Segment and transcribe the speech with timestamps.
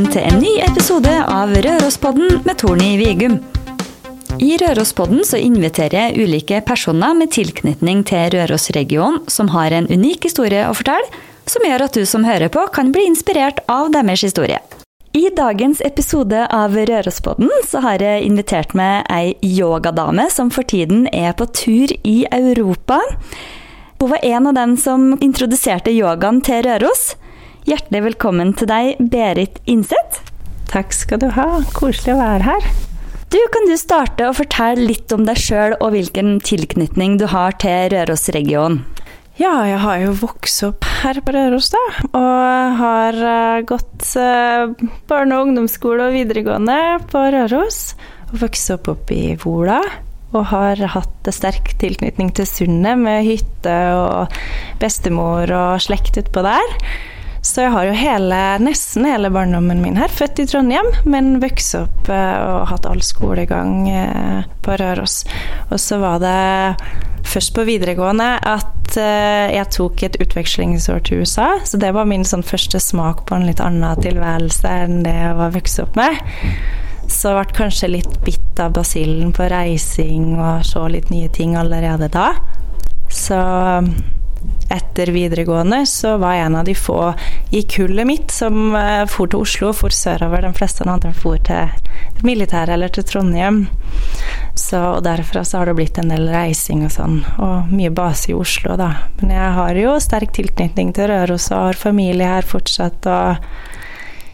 [0.00, 3.34] velkommen til en ny episode av Rørospodden med Torny Vigum.
[4.40, 10.24] I Rørospodden så inviterer jeg ulike personer med tilknytning til Rørosregionen som har en unik
[10.24, 11.04] historie å fortelle,
[11.44, 14.60] som gjør at du som hører på, kan bli inspirert av deres historie.
[15.12, 21.10] I dagens episode av Rørospodden så har jeg invitert med ei yogadame som for tiden
[21.12, 23.02] er på tur i Europa.
[24.00, 27.10] Hun var en av dem som introduserte yogaen til Røros.
[27.68, 30.22] Hjertelig velkommen til deg, Berit Innseth.
[30.70, 31.58] Takk skal du ha.
[31.76, 32.68] Koselig å være her.
[33.30, 37.58] Du, Kan du starte å fortelle litt om deg sjøl og hvilken tilknytning du har
[37.60, 38.80] til Rørosregionen?
[39.40, 41.84] Ja, jeg har jo vokst opp her på Røros, da.
[42.08, 44.72] Og har uh, gått uh,
[45.08, 46.80] barne- og ungdomsskole og videregående
[47.12, 47.94] på Røros.
[48.32, 49.82] Og vokst opp opp i Vola.
[50.32, 54.36] Og har hatt sterk tilknytning til sundet med hytte og
[54.80, 56.76] bestemor og slekt utpå der.
[57.42, 60.12] Så jeg har jo hele, nesten hele barndommen min her.
[60.12, 65.22] Født i Trondheim, men vokst opp eh, og hatt all skolegang eh, på Røros.
[65.70, 66.36] Og så var det
[67.30, 71.54] først på videregående at eh, jeg tok et utvekslingsår til USA.
[71.64, 75.40] Så det var min sånn første smak på en litt annen tilværelse enn det jeg
[75.40, 76.20] var vokst opp med.
[77.10, 81.56] Så jeg ble kanskje litt bitt av basillen på reising og så litt nye ting
[81.58, 82.34] allerede da.
[83.10, 83.40] Så
[84.70, 86.98] etter videregående så var jeg en av de få
[87.50, 90.46] i kullet mitt som uh, for til Oslo, og for sørover.
[90.46, 93.64] De fleste andre for til militæret eller til Trondheim.
[94.54, 98.30] Så, og derfra så har det blitt en del reising og sånn, og mye base
[98.30, 98.92] i Oslo, da.
[99.20, 103.06] Men jeg har jo sterk tilknytning til Røros og har familie her fortsatt.
[103.10, 103.78] og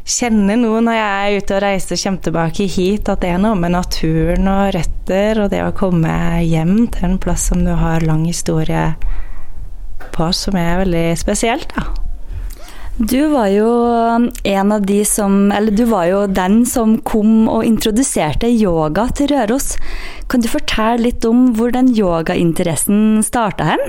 [0.07, 3.59] kjenner nå når jeg er ute og reiser kommer tilbake hit, at det er noe
[3.59, 6.13] med naturen og røtter og det å komme
[6.47, 8.93] hjem til en plass som du har lang historie
[10.17, 11.87] på, som er veldig spesielt, da.
[12.97, 13.69] Du var jo
[14.49, 19.29] en av de som Eller du var jo den som kom og introduserte yoga til
[19.35, 19.75] Røros.
[20.33, 23.85] Kan du fortelle litt om hvor den yogainteressen starta hen?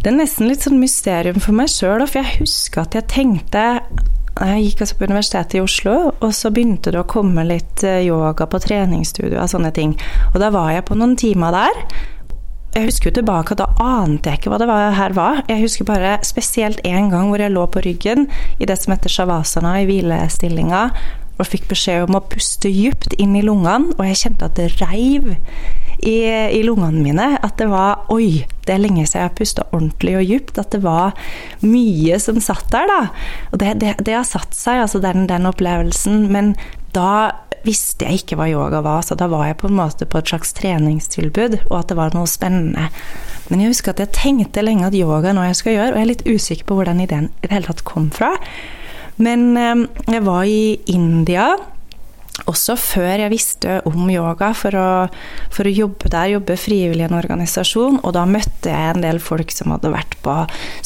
[0.00, 3.66] Det er nesten litt sånn mysterium for meg sjøl, for jeg husker at jeg tenkte
[4.40, 8.06] jeg gikk altså på Universitetet i Oslo, og så begynte det å komme litt eh,
[8.06, 9.92] yoga på treningsstudio og sånne ting.
[10.32, 11.82] Og da var jeg på noen timer der.
[12.70, 15.40] Jeg husker jo tilbake, da ante jeg ikke hva det var, her var.
[15.50, 18.28] Jeg husker bare spesielt en gang hvor jeg lå på ryggen
[18.62, 20.84] i det som heter shavasana, i hvilestillinga,
[21.40, 24.68] og fikk beskjed om å puste dypt inn i lungene, og jeg kjente at det
[24.78, 25.32] reiv
[26.00, 27.28] i, i, lungene mine.
[27.42, 30.60] At det var Oi, det er lenge siden jeg har pusta ordentlig og dypt.
[30.60, 31.16] At det var
[31.64, 33.00] mye som satt der, da.
[33.50, 36.26] Og det, det, det har satt seg, altså den, den, opplevelsen.
[36.32, 36.54] Men
[36.96, 37.32] da
[37.66, 40.32] visste jeg ikke hva yoga var, så da var jeg på en måte på et
[40.32, 42.88] slags treningstilbud, og at det var noe spennende.
[43.50, 45.98] Men jeg husker at jeg tenkte lenge at yoga er noe jeg skal gjøre, og
[45.98, 48.32] jeg er litt usikker på hvor den ideen i det hele tatt kom fra.
[49.20, 49.84] Men eh,
[50.14, 51.50] jeg var i India
[52.48, 54.88] også før jeg visste om yoga, for å,
[55.52, 58.00] for å, jobbe der, jobbe frivillig i en organisasjon.
[58.04, 60.36] Og da møtte jeg en del folk som hadde vært på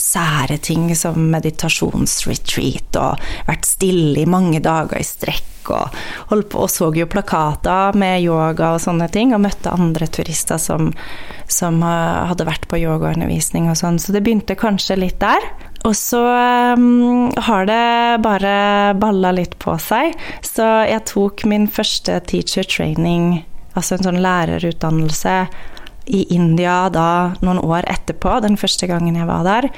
[0.01, 5.51] sære ting som meditasjonsretreat og vært stille i mange dager i strekk.
[5.73, 5.95] Og
[6.29, 10.61] holdt på og så jo plakater med yoga og sånne ting, og møtte andre turister
[10.61, 10.91] som,
[11.49, 14.01] som hadde vært på yogaundervisning og sånn.
[14.03, 15.49] Så det begynte kanskje litt der.
[15.85, 16.21] Og så
[16.79, 18.55] um, har det bare
[18.97, 20.15] balla litt på seg.
[20.45, 23.43] Så jeg tok min første teacher training,
[23.77, 25.37] altså en sånn lærerutdannelse,
[26.05, 29.69] i India da noen år etterpå, den første gangen jeg var der.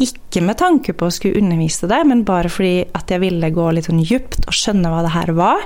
[0.00, 3.70] Ikke med tanke på å skulle undervise det, men bare fordi at jeg ville gå
[3.72, 5.64] litt sånn djupt og skjønne hva det her var.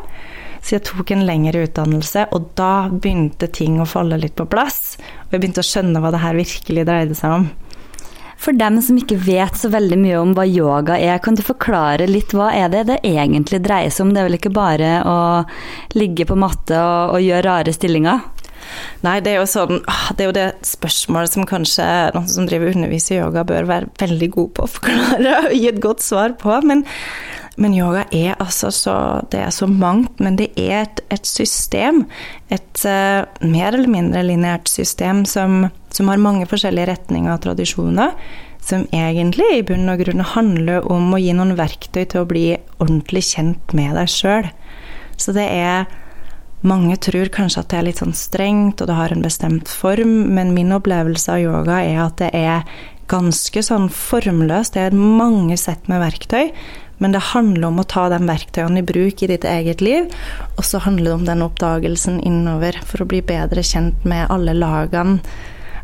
[0.60, 4.98] Så jeg tok en lengre utdannelse, og da begynte ting å falle litt på plass.
[5.28, 7.48] Og jeg begynte å skjønne hva det her virkelig dreide seg om.
[8.40, 12.08] For dem som ikke vet så veldig mye om hva yoga er, kan du forklare
[12.08, 14.14] litt hva er det det egentlig dreier seg om?
[14.14, 15.16] Det er vel ikke bare å
[15.98, 18.22] ligge på matte og, og gjøre rare stillinger?
[19.04, 21.84] Nei, det er sånn ah, Det er jo det spørsmålet som kanskje
[22.14, 25.66] noen som driver underviser i yoga, bør være veldig god på å forklare og gi
[25.70, 26.54] et godt svar på.
[26.68, 26.84] Men,
[27.60, 28.96] men yoga er altså så
[29.32, 32.04] Det er så mangt, men det er et, et system.
[32.52, 38.14] Et uh, mer eller mindre lineært system som, som har mange forskjellige retninger og tradisjoner.
[38.60, 42.44] Som egentlig i bunn og grunn handler om å gi noen verktøy til å bli
[42.78, 44.50] ordentlig kjent med deg sjøl.
[45.20, 45.88] Så det er
[46.60, 50.34] mange tror kanskje at det er litt sånn strengt, og det har en bestemt form,
[50.36, 52.68] men min opplevelse av yoga er at det er
[53.10, 54.76] ganske sånn formløst.
[54.76, 56.52] Det er mange sett med verktøy,
[57.00, 60.10] men det handler om å ta de verktøyene i bruk i ditt eget liv.
[60.58, 64.54] Og så handler det om den oppdagelsen innover for å bli bedre kjent med alle
[64.56, 65.16] lagene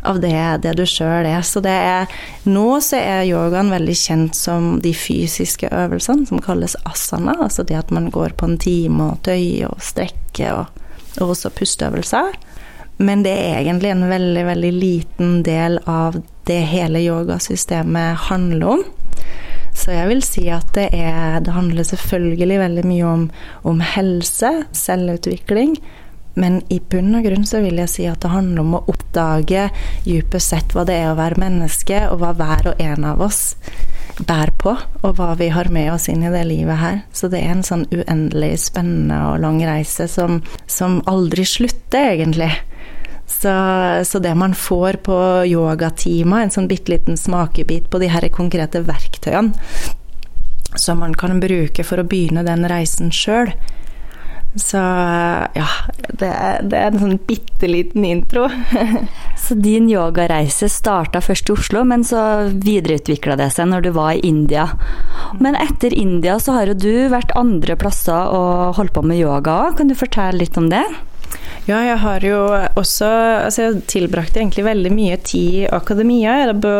[0.02, 1.42] av det, det du sjøl er.
[1.46, 2.16] Så det er
[2.46, 7.36] Nå så er yogaen veldig kjent som de fysiske øvelsene, som kalles asana.
[7.42, 10.84] Altså det at man går på en time og tøyer og strekker, og,
[11.20, 12.36] og også pusteøvelser.
[12.96, 16.16] Men det er egentlig en veldig, veldig liten del av
[16.48, 18.84] det hele yogasystemet handler om.
[19.76, 23.26] Så jeg vil si at det, er, det handler selvfølgelig veldig mye om,
[23.68, 25.76] om helse, selvutvikling,
[26.36, 29.68] men i bunn og grunn så vil jeg si at det handler om å oppdage
[30.04, 33.56] dypest sett hva det er å være menneske, og hva hver og en av oss
[34.16, 34.72] bærer på,
[35.02, 37.02] og hva vi har med oss inn i det livet her.
[37.12, 42.52] Så det er en sånn uendelig spennende og lang reise som, som aldri slutter, egentlig.
[43.26, 43.52] Så,
[44.06, 45.18] så, det man får på
[45.50, 49.52] yogatimer, en sånn bitte liten smakebit på de her konkrete verktøyene
[50.76, 53.52] som man kan bruke for å begynne den reisen sjøl,
[54.56, 54.80] så
[55.56, 55.66] ja,
[56.16, 56.28] det,
[56.70, 58.46] det er en sånn bitte liten intro.
[59.44, 62.20] så din yogareise starta først i Oslo, men så
[62.52, 64.68] videreutvikla det seg når du var i India.
[65.40, 69.60] Men etter India så har jo du vært andre plasser og holdt på med yoga
[69.66, 69.76] òg.
[69.80, 70.84] Kan du fortelle litt om det?
[71.66, 72.38] Ja, jeg har jo
[72.78, 73.08] også
[73.42, 76.74] altså Jeg tilbrakte egentlig veldig mye tid i akademia, på,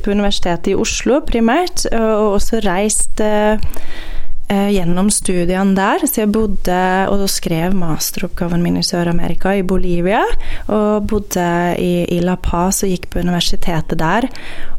[0.00, 3.60] på Universitetet i Oslo primært, og også reist eh,
[4.48, 6.04] gjennom studiene der.
[6.06, 6.80] Så jeg bodde
[7.10, 10.22] og skrev masteroppgaven min i Sør-Amerika, i Bolivia.
[10.68, 11.48] Og bodde
[11.80, 14.28] i, i, La Paz og gikk på universitetet der.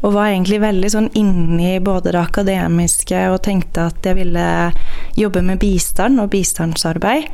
[0.02, 4.48] Og var egentlig veldig sånn inni både det akademiske og tenkte at jeg ville
[5.18, 7.30] jobbe med bistand og bistandsarbeid.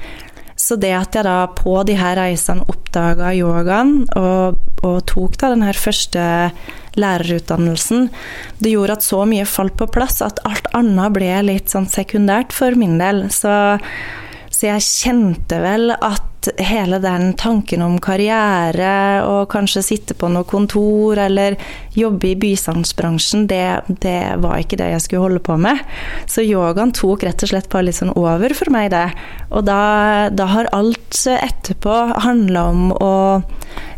[0.62, 5.50] Så det at jeg da på de her reisene oppdaga yogaen og, og, tok da
[5.50, 6.22] den her første
[6.94, 8.10] lærerutdannelsen,
[8.62, 12.54] det gjorde at så mye falt på plass at alt annet ble litt sånn sekundært
[12.54, 13.24] for min del.
[13.34, 13.50] Så,
[14.62, 20.46] så jeg kjente vel at hele den tanken om karriere og kanskje sitte på noe
[20.46, 21.56] kontor eller
[21.98, 23.64] jobbe i bistandsbransjen, det,
[24.06, 25.82] det, var ikke det jeg skulle holde på med.
[26.30, 29.08] Så yogaen tok rett og slett bare litt sånn over for meg, det.
[29.50, 33.12] Og da, da har alt etterpå handla om å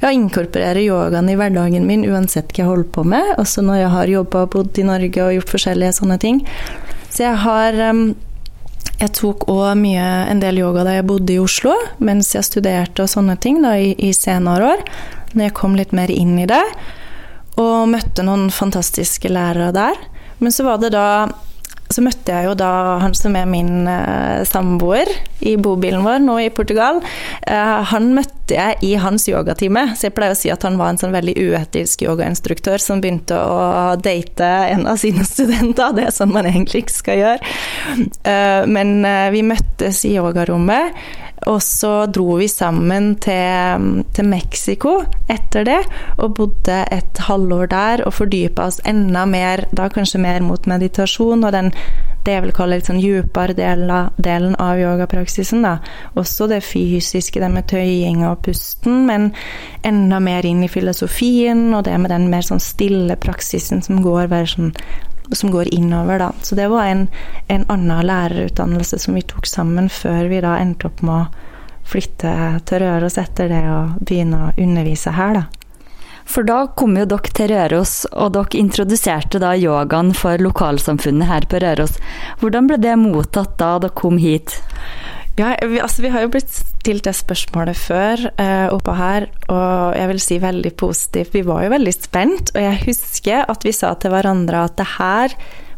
[0.01, 3.97] ja, inkorporere yogaen i hverdagen min uansett hva jeg holder på med, også når jeg
[3.99, 6.45] har jobba og bodd i Norge og gjort forskjellige sånne ting.
[7.13, 8.09] Så jeg har um,
[9.01, 13.11] jeg tok òg en del yoga da jeg bodde i Oslo, mens jeg studerte og
[13.11, 14.85] sånne ting da, i, i senere år.
[15.35, 16.63] Når jeg kom litt mer inn i det,
[17.61, 19.99] og møtte noen fantastiske lærere der.
[20.39, 21.27] Men så var det da
[21.93, 22.71] så møtte jeg jo da
[23.03, 25.11] han som er min uh, samboer
[25.45, 27.01] i bobilen vår nå i Portugal.
[27.45, 30.93] Uh, han møtte jeg i hans yogatime, så jeg pleier å si at han var
[30.93, 35.95] en sånn veldig uetisk yogainstruktør som begynte å date en av sine studenter.
[35.97, 37.53] Det er sånn man egentlig ikke skal gjøre.
[38.25, 38.97] Uh, men
[39.35, 40.97] vi møttes i yogarommet.
[41.51, 44.97] Og så dro vi sammen til, til Mexico
[45.31, 45.83] etter det,
[46.17, 51.45] og bodde et halvår der og fordypa oss enda mer, da kanskje mer mot meditasjon
[51.45, 51.73] og den
[52.25, 55.65] det jeg vil kalle litt sånn djupere delen av yogapraksisen.
[55.65, 55.75] da.
[56.17, 59.33] Også det fysiske, det med tøying og pusten, men
[59.85, 64.33] enda mer inn i filosofien og det med den mer sånn stille praksisen som går,
[64.49, 64.73] sånn,
[65.33, 66.33] som går innover, da.
[66.43, 67.09] Så det var en,
[67.49, 71.51] en annen lærerutdannelse som vi tok sammen før vi da endte opp med å
[71.85, 72.33] flytte
[72.69, 75.45] til Røros etter det og begynne å undervise her, da.
[76.25, 81.49] For da kom jo dere til Røros, og dere introduserte da yogaen for lokalsamfunnet her
[81.51, 81.99] på Røros.
[82.41, 84.57] Hvordan ble det mottatt da dere kom hit?
[85.35, 89.97] Ja, vi, altså, vi har jo blitt stilt det spørsmålet før eh, oppå her, og
[89.99, 91.35] jeg vil si veldig positivt.
[91.35, 94.87] Vi var jo veldig spent, og jeg husker at vi sa til hverandre at det
[94.95, 95.35] her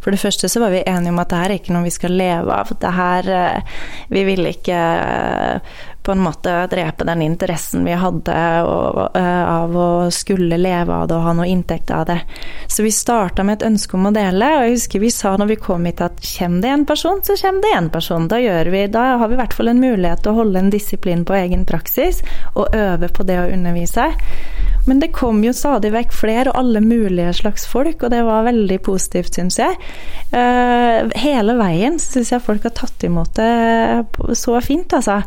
[0.06, 1.90] for det første så var vi enige om at det her er ikke noe vi
[1.90, 2.68] skal leve av.
[2.78, 3.80] Det her eh,
[4.12, 9.88] Vi ville ikke eh, på en måte drepe den interessen vi hadde eh, av å
[10.14, 12.20] skulle leve av det og ha noe inntekt av det.
[12.70, 15.50] Så vi starta med et ønske om å dele, og jeg husker vi sa når
[15.50, 18.28] vi kom hit at kommer det en person, så kommer det en person.
[18.30, 18.38] Da,
[18.70, 21.34] vi, da har vi i hvert fall en mulighet til å holde en disiplin på
[21.40, 22.22] egen praksis
[22.54, 24.06] og øve på det å undervise.
[24.86, 28.46] Men det kom jo stadig vekk flere, og alle mulige slags folk, og det var
[28.46, 29.78] veldig positivt, syns jeg.
[30.30, 35.20] Uh, hele veien syns jeg folk har tatt imot det så fint, altså.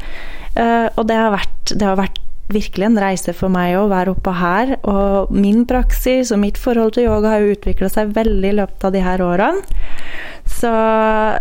[0.55, 4.15] Uh, og det har, vært, det har vært virkelig en reise for meg å være
[4.15, 4.73] oppe her.
[4.89, 8.87] Og min praksis og mitt forhold til yoga har jo utvikla seg veldig i løpet
[8.89, 9.79] av de her årene.
[10.59, 10.69] Så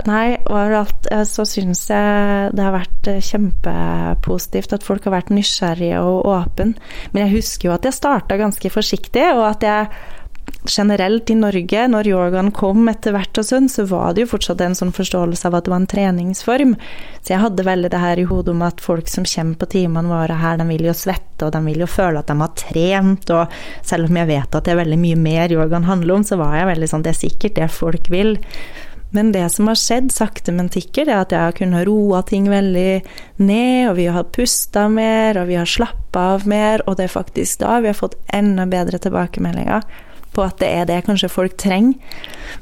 [0.06, 5.32] nei, overalt eh, så syns jeg det har vært eh, kjempepositivt at folk har vært
[5.34, 6.76] nysgjerrige og åpne.
[7.10, 9.90] Men jeg husker jo at jeg starta ganske forsiktig, og at jeg
[10.68, 14.62] generelt i Norge, når yogaen kom etter hvert og sånn, så var det jo fortsatt
[14.64, 16.74] en sånn forståelse av at det var en treningsform.
[17.20, 20.12] Så jeg hadde veldig det her i hodet om at folk som kommer på timene
[20.12, 23.32] våre her, de vil jo svette, og de vil jo føle at de har trent,
[23.34, 26.40] og selv om jeg vet at det er veldig mye mer yogaen handler om, så
[26.40, 28.36] var jeg veldig sånn Det er sikkert det folk vil.
[29.10, 32.48] Men det som har skjedd sakte, men sikkert, er at jeg har kunnet roe ting
[32.50, 33.00] veldig
[33.40, 37.14] ned, og vi har pusta mer, og vi har slappa av mer, og det er
[37.14, 39.86] faktisk da vi har fått enda bedre tilbakemeldinger
[40.38, 41.96] på at det er det kanskje folk trenger,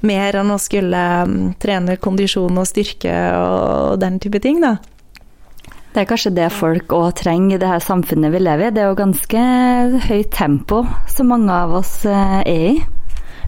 [0.07, 4.76] mer enn å skulle um, trene kondisjon og styrke og den type ting, da.
[5.97, 8.73] Det er kanskje det folk òg trenger i det her samfunnet vi lever i.
[8.76, 9.45] Det er jo ganske
[10.05, 12.75] høyt tempo som mange av oss eh, er i.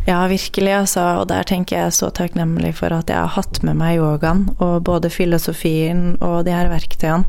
[0.08, 1.04] Ja, virkelig, altså.
[1.20, 4.80] Og der tenker jeg så takknemlig for at jeg har hatt med meg yogaen, og
[4.88, 7.28] både filosofien og de her verktøyene.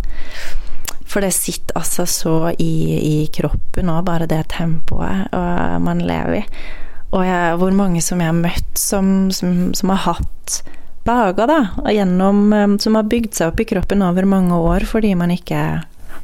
[1.10, 5.34] For det sitter altså så i, i kroppen òg, bare det tempoet
[5.82, 6.44] man lever i.
[7.10, 10.60] Og jeg, hvor mange som jeg har møtt som, som, som har hatt
[11.04, 15.16] plager, da, gjennom, um, som har bygd seg opp i kroppen over mange år fordi
[15.18, 15.64] man ikke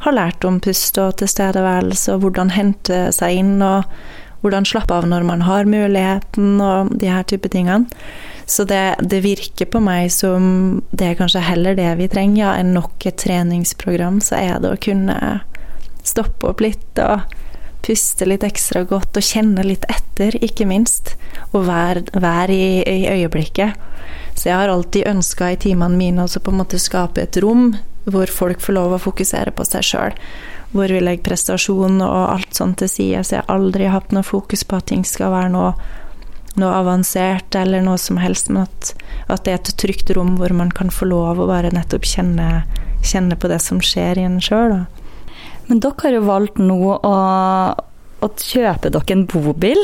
[0.05, 3.87] har lært om pust og tilstedeværelse og hvordan hente seg inn og
[4.43, 7.87] hvordan slappe av når man har muligheten og de her type tingene.
[8.45, 12.51] Så det, det, virker på meg som det er kanskje heller det vi trenger, ja,
[12.59, 15.17] enn nok et treningsprogram, så er det å kunne
[16.05, 17.25] stoppe opp litt og
[17.85, 21.15] puste litt ekstra godt og kjenne litt etter, ikke minst.
[21.53, 23.81] Og være, være i, i, øyeblikket.
[24.35, 27.71] Så jeg har alltid ønska i timene mine å på en måte skape et rom
[28.05, 30.17] hvor folk får lov å fokusere på seg sjøl.
[30.75, 33.21] Hvor vi legger prestasjon og alt sånt til side.
[33.23, 35.71] Så jeg har aldri hatt noe fokus på at ting skal være noe,
[36.59, 38.91] noe avansert eller noe som helst, men at,
[39.29, 42.65] at, det er et trygt rom hvor man kan få lov å bare nettopp kjenne,
[43.03, 44.81] kjenne på det som skjer i en sjøl.
[45.69, 47.15] Men dere har jo valgt nå å,
[48.21, 49.81] å kjøpe dere en bobil.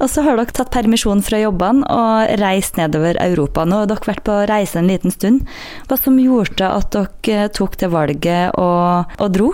[0.00, 3.66] Og så har dere tatt permisjon fra jobbene og reist nedover Europa.
[3.68, 5.44] Nå har dere vært på reise en liten stund.
[5.90, 9.52] Hva som gjorde at dere tok det valget og, og dro?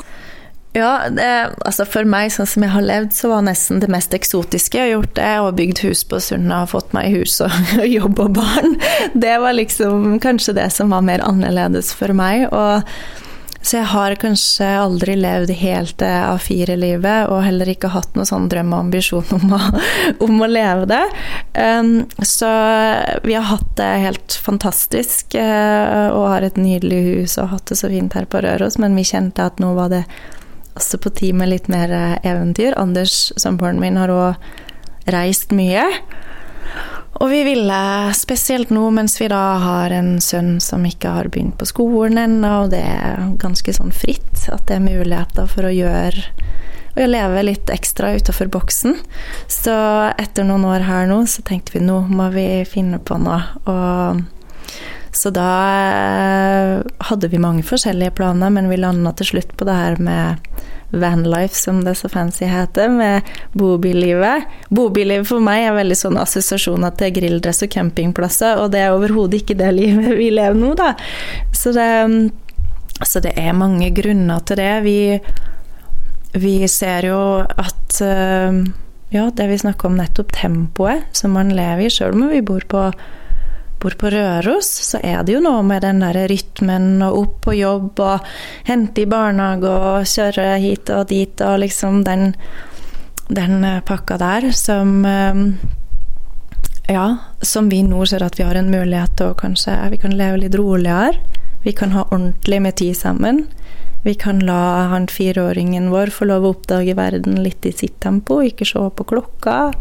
[0.77, 1.27] Ja, det,
[1.65, 4.91] altså For meg, sånn som jeg har levd, så var nesten det mest eksotiske jeg
[4.91, 7.55] har gjort det, og bygd hus på Sunna og fått meg hus og,
[7.87, 8.77] jobb og barn.
[9.17, 12.51] Det var liksom kanskje det som var mer annerledes for meg.
[12.53, 12.85] og
[13.67, 18.47] så jeg har kanskje aldri levd helt det A4-livet, og heller ikke hatt noen sånn
[18.53, 19.61] drøm og ambisjon om å,
[20.29, 21.03] om å leve det.
[21.57, 22.53] Um, så
[23.25, 27.81] vi har hatt det helt fantastisk, uh, og har et nydelig hus og hatt det
[27.81, 30.05] så fint her på Røros, men vi kjente at nå var det
[30.77, 32.77] også på tid med litt mer uh, eventyr.
[32.79, 35.87] Anders, samboeren min, har òg reist mye.
[37.17, 37.81] Og vi ville,
[38.13, 42.51] spesielt nå mens vi da har en sønn som ikke har begynt på skolen ennå,
[42.67, 46.27] og det er ganske sånn fritt, at det er muligheter for å gjøre
[46.97, 48.97] og leve litt ekstra utafor boksen.
[49.53, 49.75] Så
[50.17, 53.43] etter noen år her nå, så tenkte vi nå må vi finne på noe.
[53.69, 54.23] Og
[55.17, 55.51] så da
[55.97, 60.43] eh, hadde vi mange forskjellige planer, men vi landa til slutt på det her med
[60.93, 63.25] vanlife, som det så fancy heter, med
[63.57, 64.45] bobillivet.
[64.69, 69.41] Bobillivet for meg er veldig sånn assosiasjoner til grilldress og campingplasser, og det er overhodet
[69.41, 70.93] ikke det livet vi lever nå, da.
[71.57, 71.91] Så det,
[73.01, 74.73] så det er mange grunner til det.
[74.85, 74.99] Vi,
[76.45, 78.65] vi ser jo at eh,
[79.17, 82.69] ja, det vi snakker om nettopp, tempoet som man lever i, sjøl om vi bor
[82.69, 82.91] på
[83.83, 87.57] bor på Røros, så er det jo noe med den der rytmen og opp på
[87.59, 88.29] jobb og
[88.69, 92.31] hente i barnehage og kjøre hit og dit og liksom den,
[93.29, 95.43] den eh, pakka der som eh,
[96.87, 100.13] Ja, som vi nå ser at vi har en mulighet til å kanskje Vi kan
[100.15, 101.19] leve litt roligere.
[101.65, 103.49] Vi kan ha ordentlig med tid sammen.
[104.05, 108.39] Vi kan la han fireåringen vår få lov å oppdage verden litt i sitt tempo,
[108.39, 109.73] ikke se på klokka.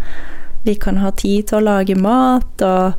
[0.65, 2.97] Vi kan ha tid til å lage mat og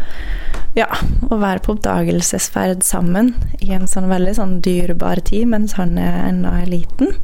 [0.77, 0.87] ja,
[1.33, 3.33] å være på oppdagelsesferd sammen
[3.65, 7.15] i en sånn veldig sånn dyrebar tid mens han ennå er liten.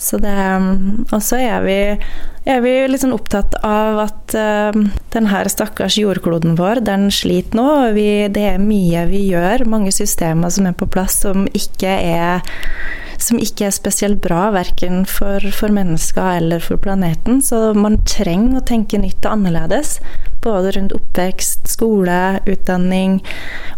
[0.00, 0.34] Så det
[1.10, 1.78] Og så er vi,
[2.48, 4.80] er vi litt sånn opptatt av at uh,
[5.14, 7.68] denne stakkars jordkloden vår, den sliter nå.
[7.96, 12.42] Vi, det er mye vi gjør, mange systemer som er på plass som ikke er
[13.20, 17.40] som ikke er spesielt bra verken for, for mennesker eller for planeten.
[17.44, 19.98] Så man trenger å tenke nytt og annerledes.
[20.40, 23.18] Både rundt oppvekst, skole, utdanning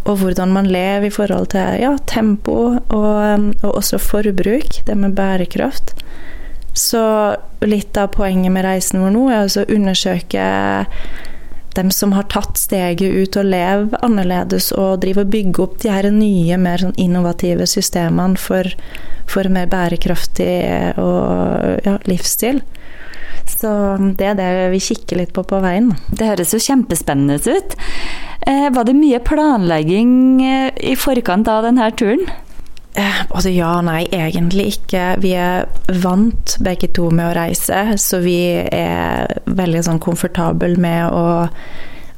[0.06, 4.82] og hvordan man lever i forhold til ja, tempo og, og også forbruk.
[4.86, 5.61] Det med bærekraft.
[6.72, 7.02] Så
[7.60, 10.46] litt av poenget med reisen vår nå er å undersøke
[11.76, 15.92] dem som har tatt steget ut og lever annerledes og drive og bygge opp de
[15.92, 18.68] her nye, mer sånn innovative systemene for,
[19.30, 20.52] for mer bærekraftig
[21.00, 22.60] og, ja, livsstil.
[23.48, 23.70] Så
[24.18, 25.92] det er det vi kikker litt på på veien.
[26.12, 27.76] Det høres jo kjempespennende ut.
[28.46, 30.14] Eh, var det mye planlegging
[30.44, 32.24] eh, i forkant av denne turen?
[32.94, 35.06] Eh, altså ja og nei, egentlig ikke.
[35.22, 35.64] Vi er
[36.02, 41.24] vant begge to med å reise, så vi er veldig sånn komfortable med å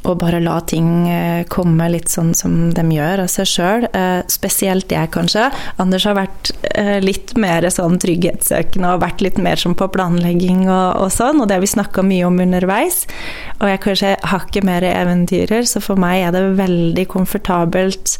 [0.05, 3.87] og bare la ting eh, komme litt sånn som de gjør av seg sjøl.
[3.89, 5.47] Eh, spesielt jeg, kanskje.
[5.81, 6.51] Anders har vært
[7.01, 11.49] litt mer sånn trygghetssøkende og vært litt mer sånn på planlegging og, og sånn, og
[11.49, 13.07] det har vi snakka mye om underveis.
[13.63, 18.19] Og jeg kanskje hakket mer eventyrer, så for meg er det veldig komfortabelt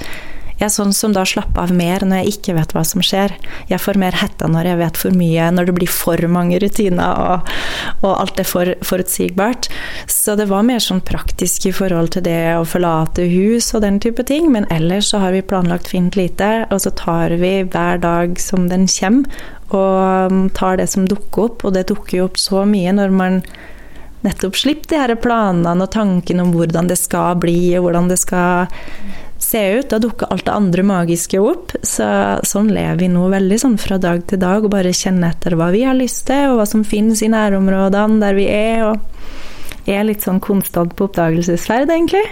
[0.55, 3.33] jeg er sånn som da slapper av mer når jeg ikke vet hva som skjer.
[3.67, 7.23] Jeg får mer hetta når jeg vet for mye, når det blir for mange rutiner
[7.25, 7.51] og,
[8.05, 9.67] og alt er for forutsigbart.
[10.11, 13.99] Så det var mer sånn praktisk i forhold til det å forlate hus og den
[14.05, 14.47] type ting.
[14.55, 18.71] Men ellers så har vi planlagt fint lite, og så tar vi hver dag som
[18.71, 19.43] den kommer,
[19.75, 21.67] og tar det som dukker opp.
[21.67, 23.43] Og det dukker jo opp så mye når man
[24.25, 28.23] nettopp slipper de her planene og tankene om hvordan det skal bli, og hvordan det
[28.23, 28.71] skal
[29.55, 29.89] se ut.
[29.93, 31.75] Da dukker alt det andre magiske opp.
[31.87, 32.09] Så,
[32.47, 35.71] sånn lever vi nå veldig sånn fra dag til dag og bare kjenner etter hva
[35.75, 38.87] vi har lyst til, og hva som finnes i nærområdene der vi er.
[38.91, 39.01] og
[39.85, 42.25] er litt sånn konstant på oppdagelsesferd, egentlig.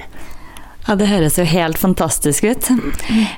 [0.87, 2.69] Ja, Det høres jo helt fantastisk ut.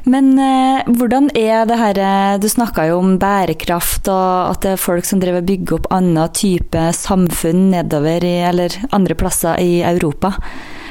[0.08, 4.74] Men eh, hvordan er det her eh, Du snakka jo om bærekraft, og at det
[4.74, 9.82] er folk som driver bygger opp annen type samfunn nedover i, eller andre plasser i
[9.84, 10.32] Europa.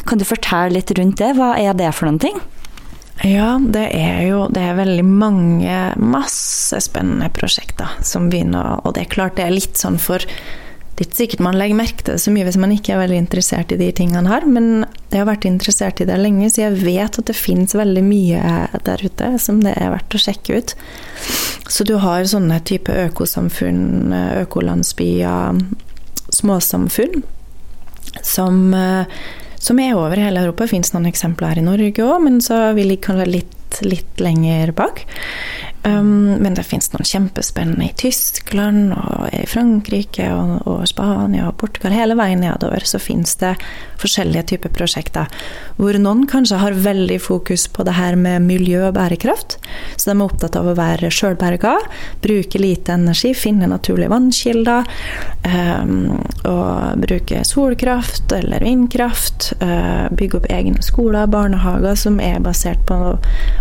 [0.05, 1.33] Kan du fortelle litt rundt det?
[1.39, 2.37] Hva er det for noen ting?
[3.21, 8.81] Ja, det er jo det er veldig mange, masse spennende prosjekter som begynner.
[8.83, 10.23] Og det er klart det er litt sånn for
[10.93, 12.99] Det er ikke sikkert man legger merke til det så mye hvis man ikke er
[13.01, 16.67] veldig interessert i de tingene her, men jeg har vært interessert i det lenge, så
[16.67, 18.51] jeg vet at det finnes veldig mye
[18.85, 20.75] der ute som det er verdt å sjekke ut.
[21.65, 25.63] Så du har sånne type økosamfunn, økolandsbyer,
[26.29, 27.23] småsamfunn,
[28.21, 28.61] som
[29.63, 30.67] som er over hele Europa.
[30.69, 34.73] Fins noen eksempler her i Norge òg, men så vi ligger kanskje litt, litt lenger
[34.75, 35.05] bak.
[35.83, 41.57] Um, men det fins noen kjempespennende i Tyskland og i Frankrike og, og, Spania og
[41.59, 41.91] Portugal.
[41.91, 43.57] Hele veien nedover så fins det
[43.99, 45.27] forskjellige typer prosjekter.
[45.75, 49.57] Hvor noen kanskje har veldig fokus på det her med miljø og bærekraft.
[49.97, 51.75] Så de er opptatt av å være sjølberga,
[52.23, 54.87] bruke lite energi, finne naturlige vannkilder.
[55.43, 59.51] Um, og bruke solkraft eller vindkraft.
[59.59, 63.13] Uh, bygge opp egne skoler, barnehager som er basert på å,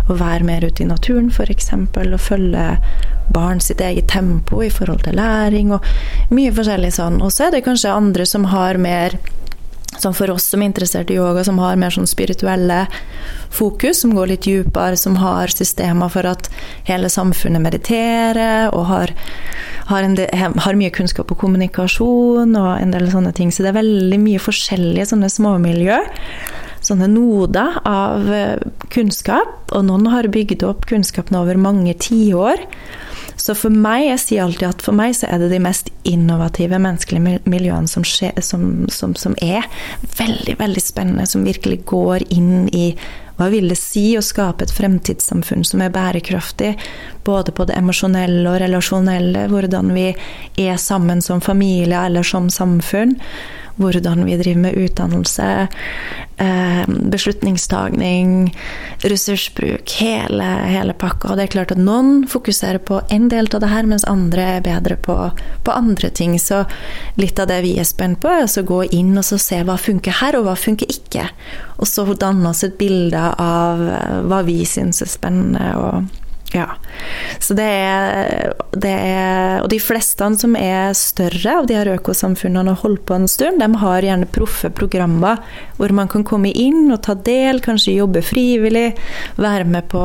[0.07, 1.73] å være mer ute i naturen, f.eks
[2.15, 2.65] å følge
[3.33, 5.85] barn sitt eget tempo i forhold til læring og
[6.33, 7.21] mye forskjellig sånn.
[7.23, 9.17] Og så er det kanskje andre som har mer
[10.01, 12.79] Sånn for oss som er interessert i yoga, som har mer sånn spirituelle
[13.53, 16.49] fokus, som går litt dypere, som har systemer for at
[16.87, 19.13] hele samfunnet mediterer, og har,
[19.91, 23.53] har, del, har, mye kunnskap og kommunikasjon og en del sånne ting.
[23.53, 26.01] Så det er veldig mye forskjellige sånne småmiljø
[26.83, 32.63] sånne noder av eh, kunnskap, og noen har bygd opp kunnskapen over mange tiår.
[33.39, 36.77] Så for meg, jeg sier alltid at for meg så er det de mest innovative
[36.79, 39.65] menneskelige miljøene som, skje, som, som, som er
[40.19, 42.91] veldig, veldig spennende, som virkelig går inn i
[43.33, 46.75] hva vil det si å skape et fremtidssamfunn som er bærekraftig,
[47.25, 50.11] både på det emosjonelle og relasjonelle, hvordan vi
[50.61, 53.17] er sammen som familie eller som samfunn?
[53.75, 55.67] Hvordan vi driver med utdannelse,
[56.37, 58.55] eh, beslutningstagning,
[58.97, 61.31] ressursbruk, hele, hele pakka.
[61.31, 64.41] Og det er klart at noen fokuserer på en del av det her, mens andre
[64.57, 65.17] er bedre på,
[65.63, 66.37] på andre ting.
[66.39, 66.63] Så
[67.15, 70.19] litt av det vi er spent på, er å gå inn og se hva funker
[70.21, 71.29] her, og hva funker ikke.
[71.77, 75.73] Og så danne oss et bilde av eh, hva vi syns er spennende.
[75.77, 76.22] og
[76.53, 76.67] ja.
[77.41, 82.75] Så det er, det er, Og de fleste som er større av de her økosamfunnene
[82.75, 85.41] og holdt på en stund, de har gjerne proffe programmer
[85.79, 88.93] hvor man kan komme inn og ta del, kanskje jobbe frivillig,
[89.41, 90.03] være med på,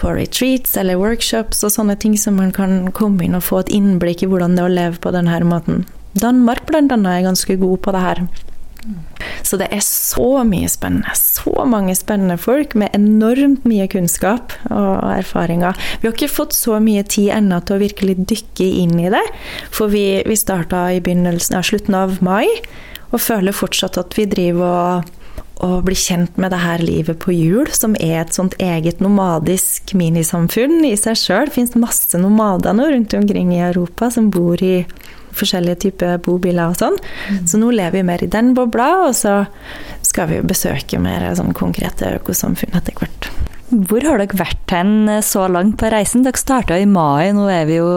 [0.00, 3.74] på retreats eller workshops og sånne ting, så man kan komme inn og få et
[3.76, 5.84] innblikk i hvordan det er å leve på denne måten.
[6.14, 8.26] Danmark annet er ganske god på det her.
[9.44, 11.14] Så det er så mye spennende.
[11.16, 15.76] Så mange spennende folk med enormt mye kunnskap og erfaringer.
[16.00, 19.24] Vi har ikke fått så mye tid ennå til å virkelig dykke inn i det.
[19.74, 22.48] For vi, vi starta i begynnelsen, ja, slutten av mai,
[23.12, 25.12] og føler fortsatt at vi driver og
[25.62, 29.94] og bli kjent med det her livet på hjul, som er et sånt eget nomadisk
[29.96, 31.48] minisamfunn i seg sjøl.
[31.48, 34.82] Det fins masse nomader nå rundt omkring i Europa som bor i
[35.34, 36.98] forskjellige typer bobiler og sånn.
[37.30, 37.42] Mm.
[37.50, 39.42] Så nå lever vi mer i den bobla, og så
[40.04, 43.13] skal vi besøke mer sånn konkrete økosamfunn etter hvert.
[43.72, 46.24] Hvor har dere vært hen så langt på reisen?
[46.26, 47.88] Dere starta i mai, nå er vi jo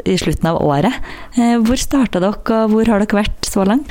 [0.00, 0.96] i slutten av året.
[1.36, 3.90] Eh, hvor starta dere, og hvor har dere vært så langt?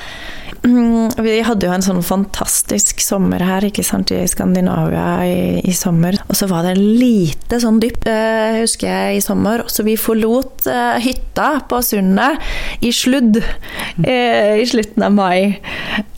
[0.65, 5.76] Mm, vi hadde jo en sånn fantastisk sommer her ikke sant, i Skandinavia i, i
[5.76, 6.18] sommer.
[6.28, 9.63] Og så var det lite sånn dypp, eh, husker jeg, i sommer.
[9.72, 12.42] Så vi forlot uh, hytta på sundet
[12.84, 15.62] i sludd uh, i slutten av mai.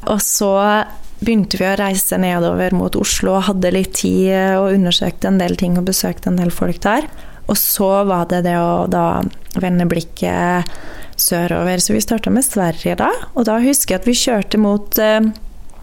[0.10, 0.56] Og så
[1.22, 5.56] begynte vi å reise nedover mot Oslo og hadde litt tid og undersøkte en del
[5.60, 7.08] ting og besøkte en del folk der.
[7.50, 9.22] Og så var det det å da
[9.62, 10.70] vende blikket
[11.20, 11.82] sørover.
[11.82, 13.12] Så vi starta med Sverige da.
[13.36, 15.20] Og da husker jeg at vi kjørte mot, eh,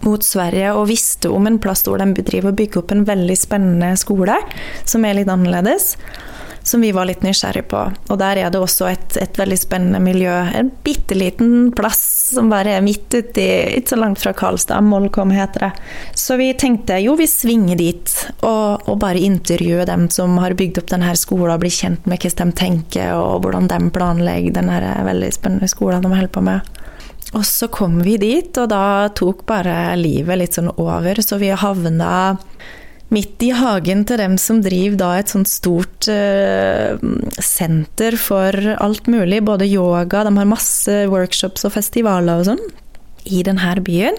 [0.07, 3.38] mot Sverige og visste om en plass hvor de driver og bygger opp en veldig
[3.38, 4.38] spennende skole
[4.88, 5.94] som er litt annerledes
[6.68, 7.81] som vi var litt nysgjerrig på.
[8.12, 10.35] Og der er det også et, et veldig spennende miljø.
[10.54, 12.02] En bitte liten plass
[12.35, 13.46] som bare er midt uti,
[13.78, 14.85] ikke så langt fra Karlstad.
[14.85, 15.70] Molkom heter det.
[16.18, 20.83] Så vi tenkte jo, vi svinger dit og, og bare intervjuer dem som har bygd
[20.83, 24.81] opp denne skolen, og blir kjent med hvordan de tenker og hvordan de planlegger denne
[25.09, 26.74] veldig spennende skolen de holder på med.
[27.37, 31.50] Og så kom vi dit, og da tok bare livet litt sånn over, så vi
[31.52, 32.38] havna
[33.14, 36.99] midt i hagen til dem som driver da et sånt stort uh,
[37.40, 39.40] senter for alt mulig.
[39.47, 42.68] Både yoga, de har masse workshops og festivaler og sånn
[43.29, 44.16] i denne byen.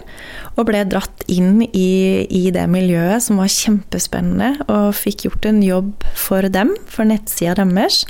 [0.58, 5.64] Og ble dratt inn i, i, det miljøet som var kjempespennende, og fikk gjort en
[5.66, 8.04] jobb for dem, for nettsida deres.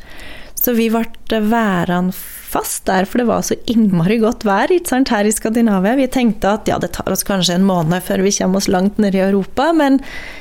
[0.60, 2.15] Så vi ble værende
[2.50, 5.93] fast der, for det var så innmari godt vær sant, her i Skandinavia.
[6.00, 8.98] Vi tenkte at ja, det tar oss kanskje en måned før vi kommer oss langt
[9.02, 10.00] ned i Europa, men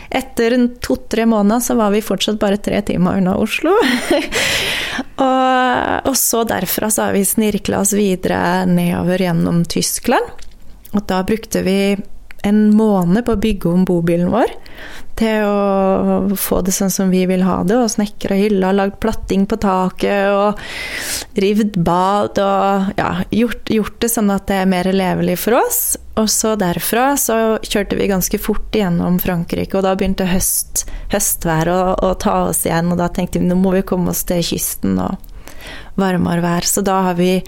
[0.08, 3.74] etter to-tre måneder så var vi fortsatt bare tre timer unna Oslo.
[5.28, 10.46] og, og, så derfra så har vi snirkla oss videre nedover gjennom Tyskland.
[10.96, 11.78] Og da brukte vi
[12.46, 14.52] en måned på å bygge om bobilen vår
[15.18, 19.48] til å få det sånn som vi vil ha det, og snekra hylla, lagd platting
[19.50, 20.60] på taket og
[21.42, 25.80] rivd bad og ja, gjort, gjort, det sånn at det er mer levelig for oss.
[26.18, 31.72] Og så derfra så kjørte vi ganske fort gjennom Frankrike, og da begynte høst, høstvær
[31.74, 34.44] å, å ta oss igjen, og da tenkte vi nå må vi komme oss til
[34.46, 35.18] kysten og
[35.98, 36.66] varmere vær.
[36.66, 37.40] Så da har vi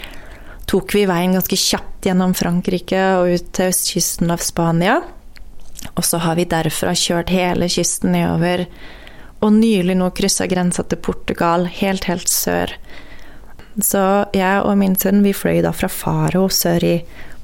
[0.70, 5.00] tok vi veien ganske kjapt gjennom Frankrike og ut til østkysten av Spania.
[5.96, 8.66] Og så har vi derfra kjørt hele kysten nedover,
[9.40, 12.74] og nylig nå kryssa grensa til Portugal, helt, helt sør.
[13.80, 14.02] Så
[14.36, 16.96] jeg og min sønn vi fløy da fra Faro sør i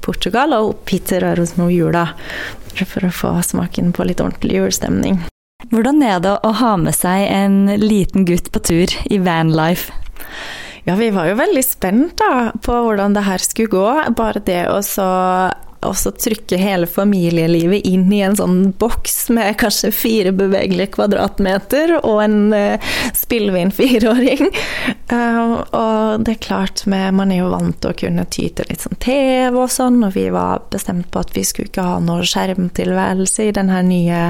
[0.05, 2.05] Portugal og opp hit til Røros nå jula,
[2.77, 5.19] for å få smaken på litt ordentlig julestemning.
[5.71, 9.91] Hvordan er det å ha med seg en liten gutt på tur i vanlife?
[10.87, 13.87] Ja, vi var jo veldig spent da, på hvordan det her skulle gå.
[14.15, 15.07] Bare det å så
[15.85, 22.21] også trykke hele familielivet inn i en sånn boks med kanskje fire bevegelige kvadratmeter og
[22.23, 24.47] en uh, spillvin fireåring.
[25.11, 28.71] Uh, og det er klart, med, man er jo vant til å kunne ty til
[28.71, 31.99] litt sånn TV og sånn, og vi var bestemt på at vi skulle ikke ha
[32.03, 34.23] noe skjermtilværelse i den her nye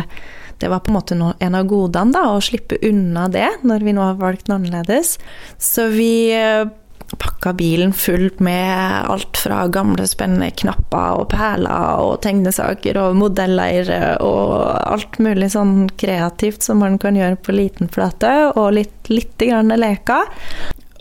[0.62, 3.93] det var på en måte en av godene, da, å slippe unna det, når vi
[3.96, 5.17] nå har valgt noe annerledes.
[5.62, 6.65] Så vi eh,
[7.15, 13.91] pakka bilen full med alt fra gamle, spennende knapper og perler og tegnesaker og modeller
[14.24, 19.38] og alt mulig sånn kreativt som man kan gjøre på liten flate, og litt, litt
[19.39, 20.28] grann leker.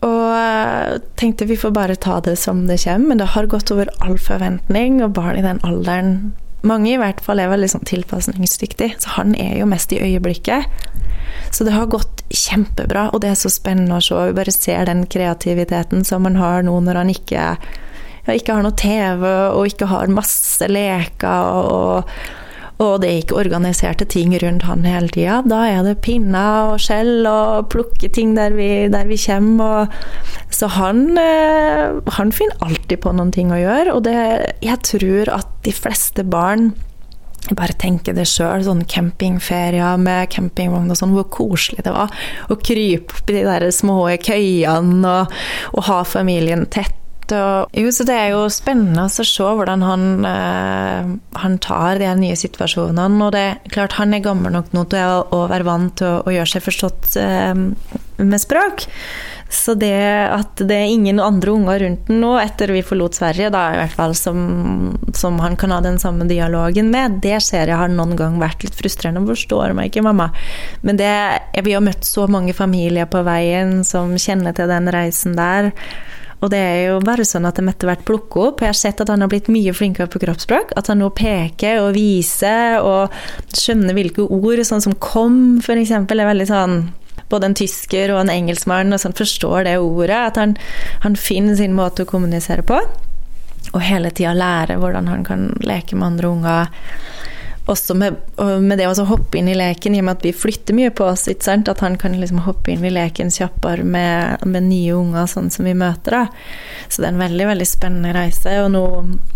[0.07, 3.73] Og eh, tenkte vi får bare ta det som det kommer, men det har gått
[3.75, 6.19] over all forventning, og barn i den alderen
[6.68, 10.66] mange i hvert fall er veldig sånn tilpasningsdyktig, så han er jo mest i øyeblikket.
[11.55, 14.18] Så det har gått kjempebra, og det er så spennende å se.
[14.29, 17.44] Vi bare ser den kreativiteten som han har nå når han ikke,
[18.26, 21.55] ja, ikke har noe TV og ikke har masse leker.
[21.70, 22.45] og
[22.76, 25.38] det er ikke organiserte ting rundt han hele tida.
[25.48, 29.86] Da er det pinner og skjell og plukke ting der vi, der vi kommer.
[29.86, 34.18] Og, så han, eh, han, finner alltid på noen ting å gjøre, og det,
[34.64, 36.74] jeg tror at de fleste barn
[37.54, 42.12] bare tenker det sjøl, sånn campingferier med campingvogn og sånn, hvor koselig det var
[42.50, 45.36] å krype opp i de der små køyene og,
[45.72, 50.04] og ha familien tett og, jo, så det er jo spennende å se hvordan han,
[50.28, 53.22] eh, han tar de nye situasjonene.
[53.26, 56.20] Og det er klart, han er gammel nok nå til å være vant til å,
[56.26, 57.54] å, gjøre seg forstått eh,
[58.22, 58.86] med språk.
[59.48, 59.94] Så det
[60.34, 63.78] at det er ingen andre unger rundt den nå, etter vi forlot Sverige, da i
[63.78, 64.40] hvert fall, som,
[65.14, 68.66] som, han kan ha den samme dialogen med, det ser jeg har noen gang vært
[68.66, 69.22] litt frustrerende.
[69.30, 70.32] Forstår meg ikke, mamma.
[70.82, 71.14] Men det,
[71.62, 75.70] vi har møtt så mange familier på veien som kjenner til den reisen der.
[76.44, 78.61] Og det er jo bare sånn at de etter hvert plukker opp.
[78.61, 80.75] Jeg har sett at han har blitt mye flinkere på kroppsspråk.
[80.77, 83.14] At han nå peker og viser og
[83.57, 86.77] skjønner hvilke ord, sånn som 'kom', f.eks., er veldig sånn
[87.29, 90.20] både en tysker og en engelskmann og sånn forstår det ordet.
[90.31, 90.57] At han,
[91.03, 92.79] han finner sin måte å kommunisere på.
[93.75, 96.66] Og hele tida lære hvordan han kan leke med andre unger
[97.66, 98.16] også med,
[98.62, 101.09] med, det å hoppe inn i leken, i og med at vi flytter mye på
[101.11, 105.50] oss, at han kan liksom hoppe inn i leken kjappere med, med, nye unger sånn
[105.50, 106.14] som vi møter.
[106.14, 106.87] Da.
[106.88, 108.55] Så det er en veldig veldig spennende reise.
[108.62, 108.85] Og nå,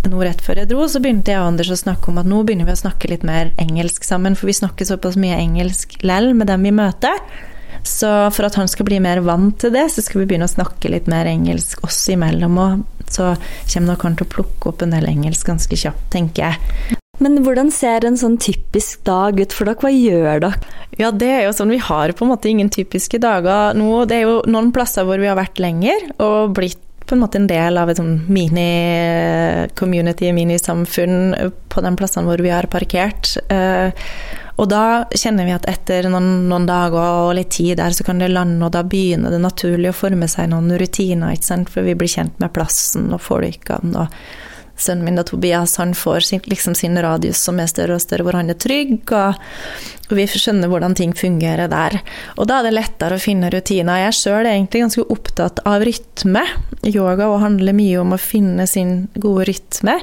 [0.07, 2.45] nå, rett før jeg dro, så begynte jeg og Anders å snakke om at nå
[2.47, 6.31] begynner vi å snakke litt mer engelsk sammen, for vi snakker såpass mye engelsk lell
[6.38, 7.19] med dem vi møter.
[7.87, 10.53] Så for at han skal bli mer vant til det, så skal vi begynne å
[10.55, 12.62] snakke litt mer engelsk oss imellom.
[12.62, 13.35] Og så
[13.73, 17.00] kommer nok han til å plukke opp en del engelsk ganske kjapt, tenker jeg.
[17.21, 19.81] Men hvordan ser en sånn typisk dag ut for dere?
[19.81, 20.77] Hva gjør dere?
[21.01, 24.05] Ja, det er jo sånn, Vi har på en måte ingen typiske dager nå.
[24.09, 26.81] Det er jo noen plasser hvor vi har vært lenger og blitt
[27.11, 31.17] på en måte en del av et sånn mini-community, minisamfunn
[31.73, 33.33] på de plassene hvor vi har parkert.
[33.51, 33.91] Eh,
[34.61, 38.23] og da kjenner vi at etter noen, noen, dager og litt tid der, så kan
[38.23, 41.73] det lande, og da begynner det naturlig å forme seg noen rutiner, ikke sant?
[41.73, 44.05] for vi blir kjent med plassen og folkene.
[44.05, 44.09] og
[44.81, 48.27] sønnen min da, Tobias han får sin, liksom sin radius som er større og større,
[48.27, 49.40] hvor han er trygg, og,
[50.09, 52.01] og, vi skjønner hvordan ting fungerer der.
[52.37, 54.07] Og da er det lettere å finne rutiner.
[54.07, 56.45] Jeg sjøl er egentlig ganske opptatt av rytme.
[56.88, 60.01] Yoga og handler mye om å finne sin gode rytme.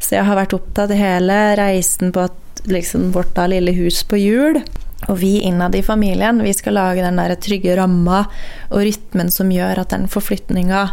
[0.00, 4.20] Så jeg har vært opptatt hele reisen på at liksom, vårt da lille hus på
[4.20, 4.60] hjul.
[5.08, 8.24] Og vi innad i familien vi skal lage den der trygge ramma
[8.70, 10.86] og rytmen som gjør at den forflytninga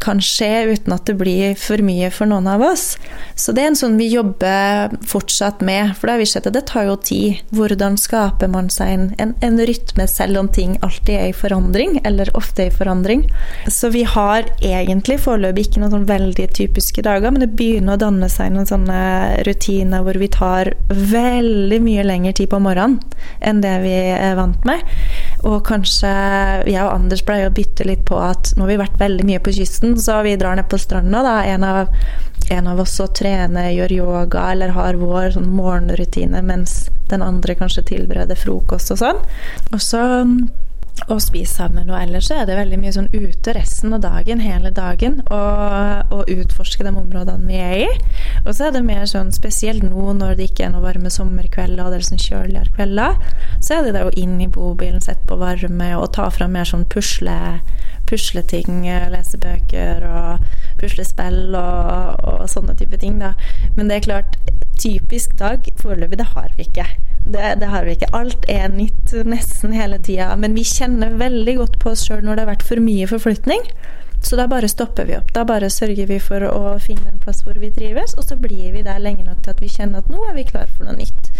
[0.00, 2.96] kan skje uten at det blir for mye for noen av oss.
[3.38, 6.56] Så det er en sånn vi jobber fortsatt med, for det har vi sett at
[6.56, 7.42] det tar jo tid.
[7.56, 11.98] Hvordan skaper man seg en, en, en, rytme selv om ting alltid er i forandring,
[12.06, 13.24] eller ofte er i forandring.
[13.72, 18.02] Så vi har egentlig foreløpig ikke noen sånn veldig typiske dager, men det begynner å
[18.06, 19.00] danne seg noen sånne
[19.48, 23.00] rutiner hvor vi tar veldig mye lengre tid på morgenen
[23.40, 24.82] enn det vi er vant med.
[25.44, 26.10] Og kanskje
[26.66, 29.42] jeg og Anders pleier å bytte litt på at nå har vi vært veldig mye
[29.44, 31.22] på kysten, så vi drar ned på stranda.
[31.22, 31.92] da, En av,
[32.50, 37.54] en av oss og trener, gjør yoga eller har vår sånn morgenrutine, mens den andre
[37.54, 39.20] kanskje tilbereder frokost og sånn.
[39.72, 40.02] Og så
[41.06, 41.90] og spise sammen.
[41.90, 46.30] Og ellers er det veldig mye sånn ute resten av dagen, hele dagen, og, og
[46.32, 47.90] utforske de områdene vi er i.
[48.44, 51.84] Og så er det mer sånn spesielt nå når det ikke er noe varme sommerkvelder
[51.84, 53.20] og det er sånn kjøligere kvelder,
[53.60, 56.68] så er det det å inn i bobilen, sette på varme og ta fram mer
[56.68, 57.36] sånn pusle,
[58.08, 60.46] pusleting, lese bøker og
[60.80, 63.34] puslespill og, og sånne type ting, da.
[63.76, 64.38] Men det er klart,
[64.80, 66.86] typisk dag foreløpig, det har vi ikke.
[67.26, 68.12] Det, det, har vi ikke.
[68.14, 70.30] Alt er nytt nesten hele tida.
[70.38, 73.64] Men vi kjenner veldig godt på oss sjøl når det har vært for mye forflytning.
[74.22, 75.32] Så da bare stopper vi opp.
[75.34, 78.72] Da bare sørger vi for å finne en plass hvor vi trives, og så blir
[78.74, 80.96] vi der lenge nok til at vi kjenner at nå er vi klar for noe
[80.98, 81.32] nytt.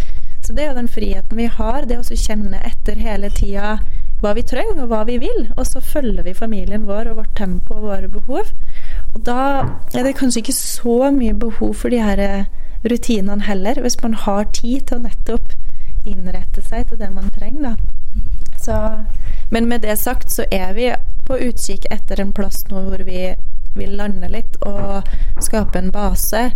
[0.45, 3.77] Så det er jo den friheten vi har, det å kjenne etter hele tida
[4.21, 7.35] hva vi trenger og hva vi vil, og så følger vi familien vår og vårt
[7.37, 8.49] tempo og våre behov.
[9.13, 9.41] Og da
[9.93, 12.47] er det kanskje ikke så mye behov for de her
[12.87, 15.53] rutinene heller, hvis man har tid til å nettopp
[16.07, 17.75] innrette seg til det man trenger, da.
[18.57, 18.75] Så,
[19.53, 20.89] men med det sagt så er vi
[21.27, 23.29] på utkikk etter en plass nå hvor vi
[23.77, 25.05] vil lande litt og
[25.43, 26.47] skape en base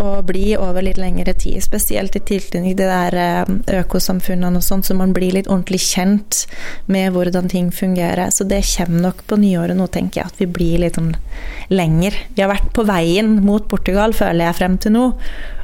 [0.00, 1.60] og bli over litt lengre tid.
[1.64, 5.82] Spesielt i tilknytning til de der eh, økosamfunnene og sånn, så man blir litt ordentlig
[5.84, 6.44] kjent
[6.90, 8.32] med hvordan ting fungerer.
[8.34, 11.14] Så det kommer nok på nyåret nå, tenker jeg, at vi blir litt sånn
[11.72, 12.16] lenger.
[12.36, 15.06] Vi har vært på veien mot Portugal, føler jeg, frem til nå.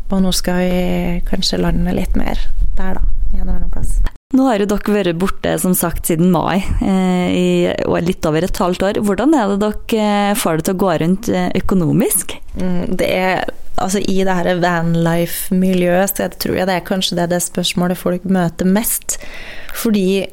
[0.07, 2.39] Og nå skal vi kanskje lande litt mer
[2.77, 3.99] der, da en eller annen plass.
[4.35, 7.47] Nå har jo dere vært borte som sagt siden mai, eh, i,
[8.03, 8.99] litt over et halvt år.
[9.07, 12.35] Hvordan er det dere eh, får det til å gå rundt eh, økonomisk?
[12.59, 13.45] Mm, det er
[13.79, 18.27] altså I det her vanlife-miljøet så tror jeg det er kanskje det, det spørsmålet folk
[18.27, 19.21] møter mest.
[19.79, 20.27] Fordi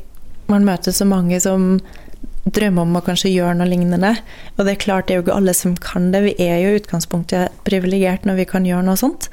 [0.50, 1.78] man møter så mange som
[2.50, 4.16] drømmer om å kanskje gjøre noe lignende.
[4.58, 6.26] Og det er klart, det er jo ikke alle som kan det.
[6.32, 9.30] Vi er jo i utgangspunktet privilegert når vi kan gjøre noe sånt.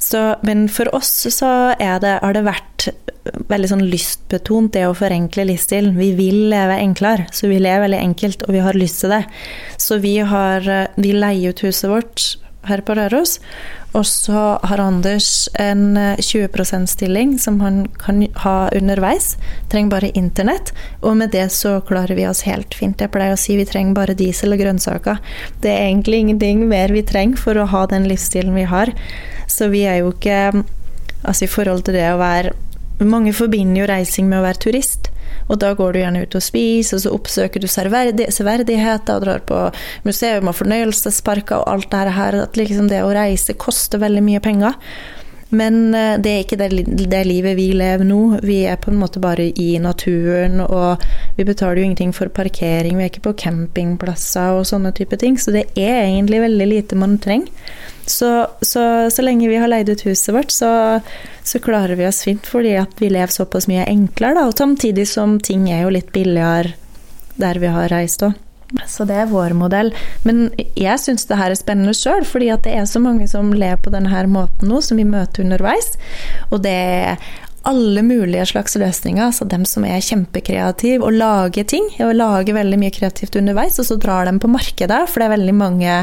[0.00, 2.88] Så, men for oss så det, har det vært
[3.24, 5.96] veldig sånn lystbetont, det å forenkle livsstilen.
[5.98, 9.24] Vi vil leve enklere, så vi lever veldig enkelt, og vi har lyst til det.
[9.80, 12.30] Så vi, har, vi leier ut huset vårt
[12.68, 13.38] her på Røros.
[13.96, 19.32] Og så har Anders en 20 %-stilling som han kan ha underveis.
[19.72, 20.70] Trenger bare internett.
[21.02, 23.00] Og med det så klarer vi oss helt fint.
[23.00, 25.18] Jeg pleier å si vi trenger bare diesel og grønnsaker.
[25.64, 28.94] Det er egentlig ingenting mer vi trenger for å ha den livsstilen vi har.
[29.50, 30.64] Så vi er jo ikke
[31.20, 32.54] Altså i forhold til det å være
[33.00, 35.08] Mange forbinder jo reising med å være turist.
[35.50, 39.40] Og da går du gjerne ut og spiser, og så oppsøker du severdigheter og drar
[39.46, 39.62] på
[40.06, 42.38] museum og fornøyelsesparker og alt det her.
[42.44, 44.76] At liksom det å reise koster veldig mye penger.
[45.50, 46.68] Men eh, det er ikke det,
[47.10, 48.20] det, livet vi lever nå.
[48.46, 51.02] Vi er på en måte bare i naturen, og
[51.36, 52.96] vi betaler jo ingenting for parkering.
[52.96, 55.38] Vi er ikke på campingplasser og sånne type ting.
[55.40, 57.50] Så det er egentlig veldig lite man trenger.
[58.10, 58.30] Så,
[58.62, 60.70] så, så lenge vi har leid ut huset vårt, så,
[61.46, 64.48] så, klarer vi oss fint fordi at vi lever såpass mye enklere, da.
[64.50, 66.74] Og samtidig som ting er jo litt billigere
[67.40, 68.34] der vi har reist òg.
[68.86, 69.92] Så det er vår modell.
[70.26, 73.52] Men jeg syns det her er spennende sjøl, fordi at det er så mange som
[73.52, 75.94] lever på denne måten nå, som vi møter underveis.
[76.50, 77.30] Og det er
[77.68, 79.26] alle mulige slags løsninger.
[79.26, 81.86] Altså dem som er kjempekreative og lager ting.
[82.04, 85.36] Og lager veldig mye kreativt underveis, og så drar dem på markedet, for det er
[85.36, 85.98] veldig mange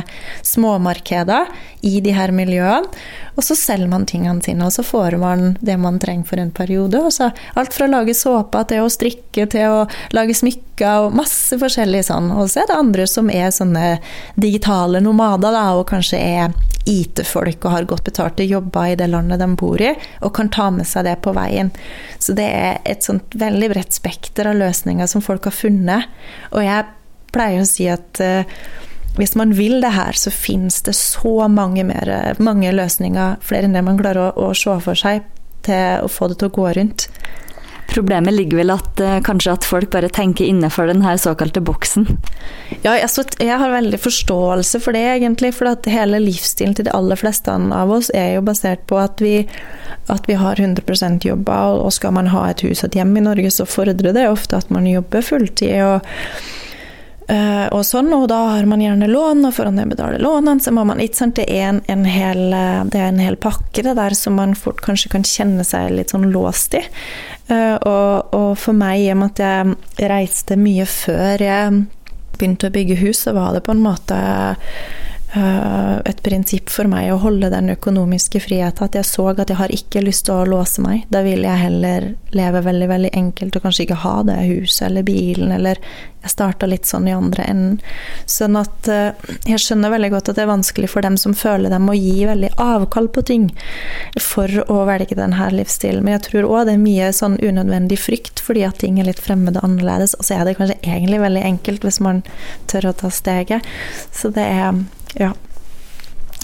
[0.46, 1.50] småmarkeder
[1.88, 2.92] i de her miljøene.
[3.38, 6.54] Og så selger man tingene sine, og så får man det man trenger for en
[6.54, 7.02] periode.
[7.02, 9.84] Og så alt fra å lage såper til å strikke til å
[10.18, 12.32] lage smykker og masse forskjellig sånn.
[12.34, 13.98] Og så er det andre som er sånne
[14.38, 19.42] digitale nomader, da, og kanskje er IT-folk og har godt betalte jobber i det landet
[19.42, 21.72] de bor i, og kan ta med seg det på veien.
[22.20, 26.12] Så det er et sånt veldig bredt spekter av løsninger som folk har funnet.
[26.54, 26.88] Og jeg
[27.36, 28.60] pleier å si at uh,
[29.18, 33.76] hvis man vil det her, så finnes det så mange, mer, mange løsninger, flere enn
[33.78, 35.26] det man klarer å, å se for seg,
[35.66, 37.08] til å få det til å gå rundt.
[37.88, 42.08] Problemet ligger vel at uh, kanskje at folk bare tenker innenfor den her såkalte boksen?
[42.84, 45.54] Ja, altså, jeg har veldig forståelse for det, egentlig.
[45.58, 49.24] For at hele livsstilen til de aller fleste av oss er jo basert på at
[49.24, 49.40] vi,
[50.12, 53.26] at vi har 100% jobber, og skal man ha et hus og et hjem i
[53.30, 55.76] Norge, så fordrer det ofte at man jobber fulltid.
[55.84, 56.02] og
[57.28, 60.72] Uh, og sånn, og da har man gjerne lån, og for å nedbetale lånene, så
[60.72, 62.44] må man ikke sant, det er, en, en hel,
[62.88, 66.16] det er en hel pakke det der som man fort kanskje kan kjenne seg litt
[66.16, 66.84] sånn låst i.
[67.52, 69.44] Uh, og, og, for meg, i og med at
[70.00, 71.84] jeg reiste mye før jeg
[72.38, 74.18] begynte å bygge hus, så var det på en måte
[75.36, 78.88] et prinsipp for meg å holde den økonomiske friheten.
[78.88, 81.04] At jeg så at jeg har ikke lyst til å låse meg.
[81.12, 85.08] Da vil jeg heller leve veldig veldig enkelt og kanskje ikke ha det huset eller
[85.08, 85.82] bilen eller
[86.28, 87.78] jeg starta litt sånn i andre enden.
[88.28, 91.72] Sånn at uh, jeg skjønner veldig godt at det er vanskelig for dem som føler
[91.72, 93.48] dem å gi veldig avkall på ting
[94.22, 96.04] for å velge denne livsstilen.
[96.04, 99.24] Men jeg tror òg det er mye sånn unødvendig frykt fordi at ting er litt
[99.24, 100.18] fremmede og annerledes.
[100.18, 102.24] Og så er det kanskje egentlig veldig enkelt hvis man
[102.72, 103.68] tør å ta steget.
[104.12, 104.82] Så det er
[105.20, 105.34] ja.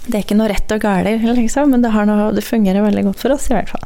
[0.03, 3.21] Det er ikke noe rett og galt, liksom, men det, noe, det fungerer veldig godt
[3.23, 3.85] for oss i hvert fall.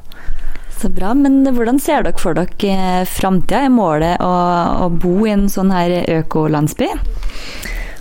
[0.82, 1.14] Så bra.
[1.14, 3.64] Men hvordan ser dere for dere eh, framtida?
[3.66, 4.34] Er målet å,
[4.86, 6.90] å, bo i en sånn her økolandsby?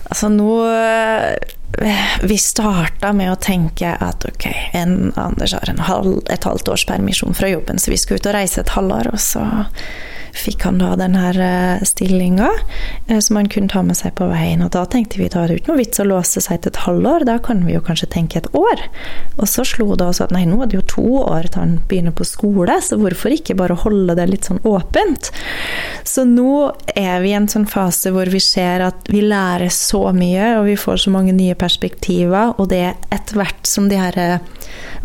[0.07, 1.33] Altså nå eh,
[2.23, 4.45] Vi starta med å tenke at ok,
[4.77, 8.29] en, Anders har en halv, et halvt års permisjon fra jobben, så vi skal ut
[8.29, 9.11] og reise et halvår.
[9.13, 9.43] Og så
[10.37, 12.49] fikk han da den her eh, stillinga
[13.07, 14.63] eh, som han kunne ta med seg på veien.
[14.65, 17.27] Og da tenkte vi da er ikke noe vits å låse seg til et halvår,
[17.29, 18.83] da kan vi jo kanskje tenke et år.
[19.37, 21.75] Og så slo det oss at nei, nå er det jo to år til han
[21.89, 25.31] begynner på skole, så hvorfor ikke bare holde det litt sånn åpent?
[26.07, 30.07] Så nå er vi i en sånn fase hvor vi ser at vi lærer så
[30.15, 34.17] mye, og vi får så mange nye perspektiver, og det etter hvert som de her
[34.21, 34.39] eh,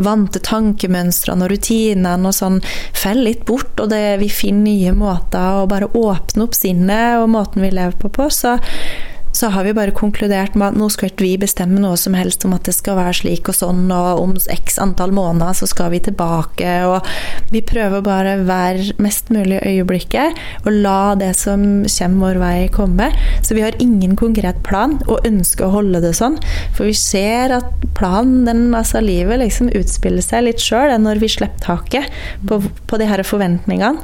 [0.03, 2.61] vante tankemønstrene og rutinene og sånn
[2.97, 5.22] faller litt bort, og det, vi finner nye måter
[5.63, 8.59] å bare åpne opp sinnet og måten vi lever på på, så
[9.33, 12.55] så har vi bare konkludert med at nå skal vi bestemme noe som helst om
[12.57, 16.03] at det skal være slik og sånn, og om x antall måneder så skal vi
[16.05, 17.09] tilbake, og
[17.53, 22.39] vi prøver bare å være mest mulig i øyeblikket og la det som kommer vår
[22.43, 23.09] vei, komme.
[23.43, 26.39] Så vi har ingen konkret plan og ønsker å holde det sånn,
[26.77, 31.31] for vi ser at planen, den, altså livet, liksom utspiller seg litt sjøl når vi
[31.33, 34.03] slipper taket på, på de her forventningene.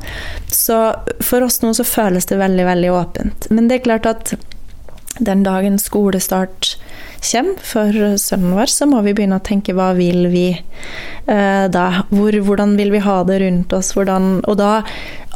[0.53, 0.79] Så
[1.25, 3.51] for oss nå så føles det veldig, veldig åpent.
[3.53, 4.35] Men det er klart at
[5.19, 6.77] den dagen skolestart
[7.19, 11.87] kommer for sønnen vår, så må vi begynne å tenke hva vil vi eh, da?
[12.13, 13.95] Hvor, hvordan vil vi ha det rundt oss?
[13.97, 14.83] Hvordan, og da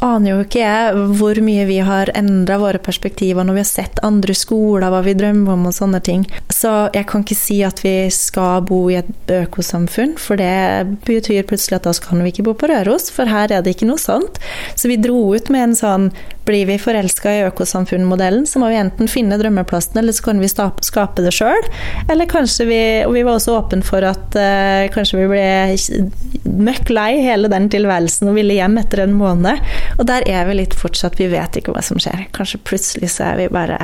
[0.03, 4.01] aner jo ikke jeg hvor mye vi har endra våre perspektiver når vi har sett
[4.05, 6.25] andre skoler, hva vi drømmer om og sånne ting.
[6.51, 11.47] Så jeg kan ikke si at vi skal bo i et økosamfunn, for det betyr
[11.47, 14.01] plutselig at da kan vi ikke bo på Røros, for her er det ikke noe
[14.01, 14.41] sånt.
[14.75, 16.09] Så vi dro ut med en sånn
[16.45, 20.49] blir vi forelska i økosamfunnmodellen, så må vi enten finne drømmeplassen, eller så kan vi
[20.49, 21.69] skape det sjøl.
[22.11, 26.91] Eller kanskje vi Og vi var også åpne for at uh, kanskje vi ble møkk
[26.93, 29.63] lei hele den tilværelsen og ville hjem etter en måned.
[29.97, 31.19] Og der er vi litt fortsatt.
[31.19, 32.27] Vi vet ikke hva som skjer.
[32.35, 33.79] Kanskje plutselig så er vi bare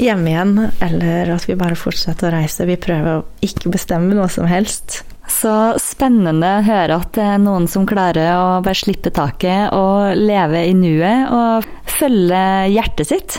[0.00, 2.66] hjemme igjen, eller at vi bare fortsetter å reise.
[2.66, 5.02] Vi prøver å ikke bestemme noe som helst.
[5.30, 10.18] Så spennende å høre at det er noen som klarer å bare slippe taket og
[10.20, 11.68] leve i nuet og
[11.98, 12.44] følge
[12.74, 13.38] hjertet sitt.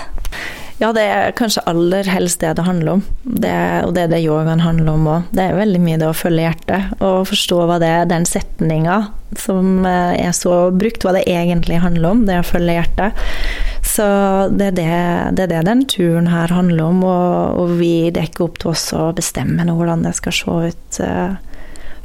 [0.76, 3.04] Ja, det er kanskje aller helst det det handler om.
[3.24, 3.54] Det,
[3.86, 5.30] og det er det yogaen handler om òg.
[5.32, 8.98] Det er veldig mye det å følge hjertet og forstå hva det er, den setninga
[9.40, 13.24] som eh, er så brukt, hva det egentlig handler om, det å følge hjertet.
[13.88, 14.06] Så
[14.52, 14.92] det er det,
[15.38, 18.90] det, er det den turen her handler om, og, og vi dekker opp til oss
[18.98, 21.00] å bestemme hvordan det skal se ut.
[21.00, 21.55] Uh,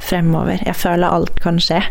[0.01, 0.61] fremover.
[0.65, 1.81] Jeg føler alt kan skje.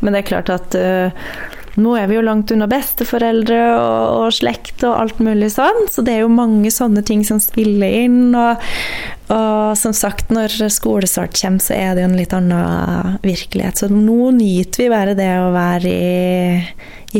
[0.00, 1.30] Men det er klart at uh,
[1.78, 6.02] nå er vi jo langt unna besteforeldre og, og, slekt og alt mulig sånn, så
[6.04, 8.34] det er jo mange sånne ting som spiller inn.
[8.34, 8.64] Og,
[9.34, 13.82] og som sagt, når skolestart kommer, så er det jo en litt annen virkelighet.
[13.82, 16.58] Så nå nyter vi bare det å være i,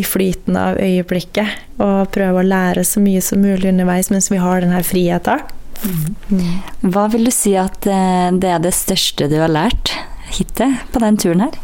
[0.01, 4.43] i flyten av øyeblikket og prøve å lære så mye som mulig underveis mens vi
[4.43, 5.55] har denne friheten.
[5.78, 6.59] Mm.
[6.91, 9.93] Hva vil du si at eh, det er det største du har lært
[10.33, 11.59] hittil på den turen her?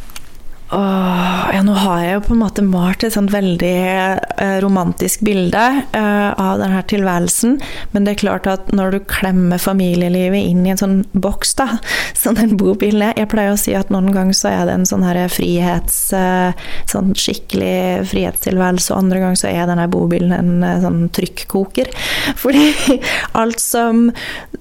[0.74, 5.20] Åh, ja, nå har jeg jo på en måte malt et sånt veldig eh, romantisk
[5.22, 5.60] bilde
[5.94, 7.60] eh, av denne tilværelsen,
[7.92, 11.68] men det er klart at når du klemmer familielivet inn i en sånn boks, da,
[12.22, 14.88] som den bobilen er Jeg pleier å si at noen ganger så er det en
[14.88, 15.98] sånn her frihets...
[16.16, 21.90] Eh, sånn skikkelig frihetstilværelse, og andre ganger så er denne bobilen en eh, sånn trykkoker.
[22.42, 22.98] Fordi
[23.38, 24.08] alt som,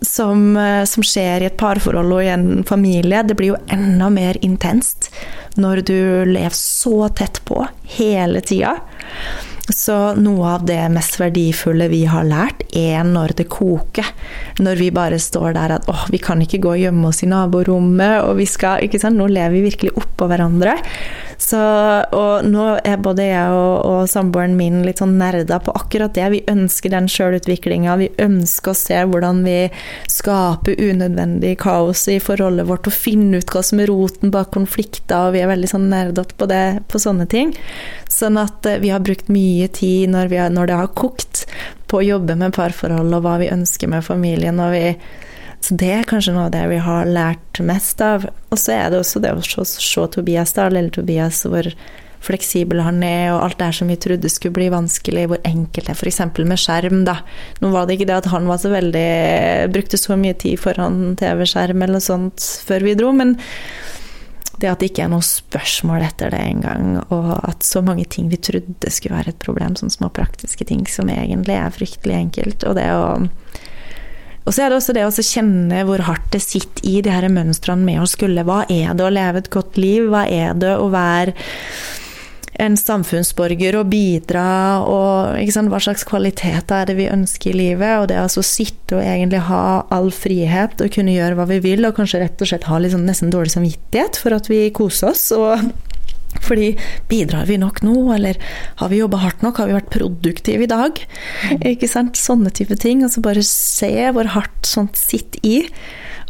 [0.06, 4.12] som, eh, som skjer i et parforhold og i en familie, det blir jo enda
[4.14, 5.10] mer intenst
[5.60, 8.78] når du lever så tett på hele tida.
[9.84, 14.08] Så noe av det mest verdifulle vi har lært, er når det koker.
[14.64, 17.28] Når vi bare står der at åh, vi kan ikke gå og gjemme oss i
[17.28, 20.78] naborommet, og vi skal ikke sant, Nå lever vi virkelig oppå hverandre.
[21.44, 21.60] Så,
[22.16, 26.30] og nå er både jeg og, og samboeren min litt sånn nerda på akkurat det.
[26.32, 27.98] Vi ønsker den sjølutviklinga.
[28.00, 29.58] Vi ønsker å se hvordan vi
[30.12, 35.28] skaper unødvendig kaos i forholdet vårt, og finne ut hva som er roten bak konflikter,
[35.28, 36.48] og vi er veldig sånn nerdete på,
[36.88, 37.54] på sånne ting.
[38.14, 41.46] Sånn at eh, vi har brukt mye tid når, har, når det har kokt,
[41.92, 44.62] på å jobbe med parforhold og hva vi ønsker med familien.
[44.74, 44.96] vi
[45.64, 48.26] så det er kanskje noe av det vi har lært mest av.
[48.52, 51.70] Og så er det også det å se, se Tobias, da, lille Tobias, hvor
[52.24, 55.88] fleksibel han er, og alt det her som vi trodde skulle bli vanskelig, hvor enkelt
[55.88, 56.20] det er, f.eks.
[56.44, 57.18] med skjerm, da.
[57.64, 59.08] Nå var det ikke det at han var så veldig
[59.74, 63.38] Brukte så mye tid foran TV-skjerm eller noe sånt før vi dro, men
[64.62, 68.30] det at det ikke er noe spørsmål etter det engang, og at så mange ting
[68.32, 72.68] vi trodde skulle være et problem, sånne små praktiske ting som egentlig er fryktelig enkelt,
[72.70, 73.08] og det å
[74.44, 77.30] og så er det også det å kjenne hvor hardt det sitter i de her
[77.32, 80.10] mønstrene med å skulle Hva er det å leve et godt liv?
[80.12, 81.32] Hva er det å være
[82.62, 87.96] en samfunnsborger og bidra, og sant, hva slags kvalitet er det vi ønsker i livet?
[88.02, 91.88] Og det å sitte og egentlig ha all frihet og kunne gjøre hva vi vil,
[91.88, 95.32] og kanskje rett og slett ha liksom nesten dårlig samvittighet for at vi koser oss.
[95.34, 95.74] og
[96.42, 96.74] fordi
[97.10, 98.40] bidrar vi nok nå, eller
[98.80, 101.04] har vi jobba hardt nok, har vi vært produktive i dag?
[101.52, 101.62] Mm.
[101.74, 102.18] Ikke sant?
[102.20, 103.04] Sånne type ting.
[103.06, 105.58] Og så bare se hvor hardt sånt sitter i.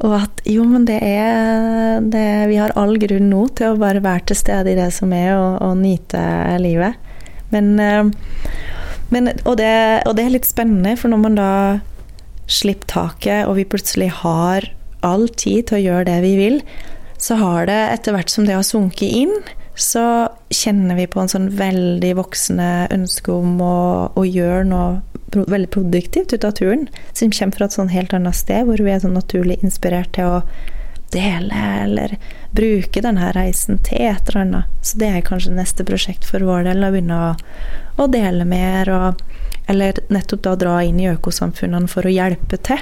[0.02, 4.02] Og at jo, men det er det, Vi har all grunn nå til å bare
[4.04, 6.24] være til stede i det som er, og, og nyte
[6.62, 6.98] livet.
[7.54, 8.10] Men, eh,
[9.14, 9.74] men og, det,
[10.10, 11.52] og det er litt spennende, for når man da
[12.50, 14.68] slipper taket, og vi plutselig har
[15.06, 16.58] all tid til å gjøre det vi vil,
[17.22, 19.36] så har det etter hvert som det har sunket inn,
[19.76, 23.78] så kjenner vi på en sånn veldig voksende ønske om å,
[24.14, 25.02] å gjøre noe
[25.34, 26.88] veldig produktivt ut av turen.
[27.14, 30.30] Som kommer fra et sånn helt annet sted, hvor vi er sånn naturlig inspirert til
[30.30, 30.42] å
[31.14, 32.16] dele eller
[32.54, 34.76] bruke denne reisen til et eller annet.
[34.86, 37.34] Så det er kanskje neste prosjekt for vår del, å begynne å,
[38.02, 38.90] å dele mer.
[38.94, 39.24] og
[39.68, 42.82] eller nettopp da dra inn i økosamfunnene for å hjelpe til.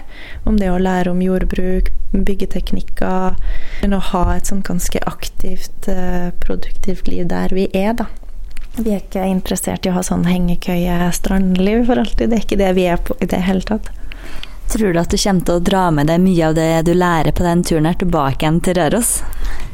[0.50, 3.38] Om det å lære om jordbruk, byggeteknikker
[3.82, 8.10] Men å ha et sånn ganske aktivt, eh, produktivt liv der vi er, da.
[8.78, 12.30] Vi er ikke interessert i å ha sånn hengekøye-strandliv for alltid.
[12.30, 13.90] Det er ikke det vi er på i det hele tatt.
[14.72, 17.36] Tror du at du kommer til å dra med deg mye av det du lærer
[17.36, 19.18] på den turen her tilbake igjen til Røros?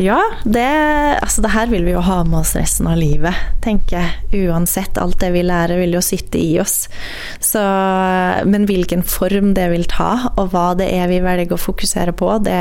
[0.01, 0.65] Ja, det,
[1.21, 3.33] altså det her vil vi jo ha med oss resten av livet,
[3.65, 4.47] tenker jeg.
[4.47, 4.97] Uansett.
[5.01, 6.85] Alt det vi lærer, vil jo sitte i oss.
[7.41, 7.61] Så,
[8.45, 12.29] men hvilken form det vil ta, og hva det er vi velger å fokusere på,
[12.45, 12.59] det,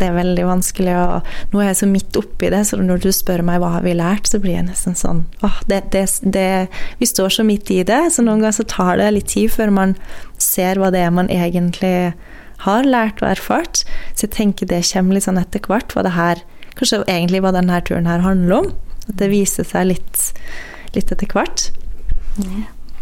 [0.00, 0.96] det er veldig vanskelig.
[1.00, 3.84] Og nå er jeg så midt oppi det, så når du spør meg hva har
[3.84, 6.48] vi lært, så blir jeg nesten sånn åh, det, det,
[7.00, 9.72] Vi står så midt i det, så noen ganger så tar det litt tid før
[9.76, 9.96] man
[10.42, 12.12] ser hva det er man egentlig
[12.64, 13.84] har lært og erfart.
[14.14, 16.46] Så jeg tenker det kommer litt sånn etter hvert, hva det her
[16.78, 18.68] Kanskje egentlig hva denne turen her handler om.
[19.10, 20.20] At det viser seg litt,
[20.94, 21.66] litt etter hvert.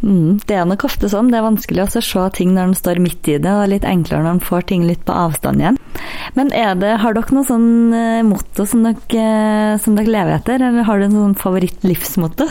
[0.03, 0.39] Mm.
[0.47, 1.31] Det er nok ofte sånn.
[1.33, 4.25] Det er vanskelig å se ting når en står midt i det, og litt enklere
[4.25, 5.79] når en får ting litt på avstand igjen.
[6.39, 9.27] Men det, har dere noe sånn uh, motto som dere,
[9.75, 12.49] uh, som dere, lever etter, eller har du noe sånn favoritt-livsmotto?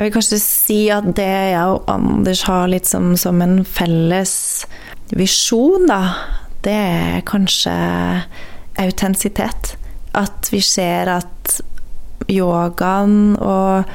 [0.00, 4.30] Jeg vil kanskje si at det jeg og Anders har litt som, som en felles
[5.12, 5.98] visjon, da,
[6.64, 7.74] det er kanskje
[8.80, 9.74] autentisitet.
[10.16, 11.58] At vi ser at
[12.32, 13.92] yogaen og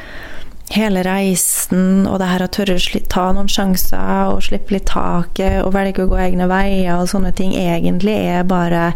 [0.75, 5.63] hele reisen og det her å tørre å ta noen sjanser og slippe litt taket
[5.63, 8.91] og velge å gå egne veier og sånne ting, egentlig er bare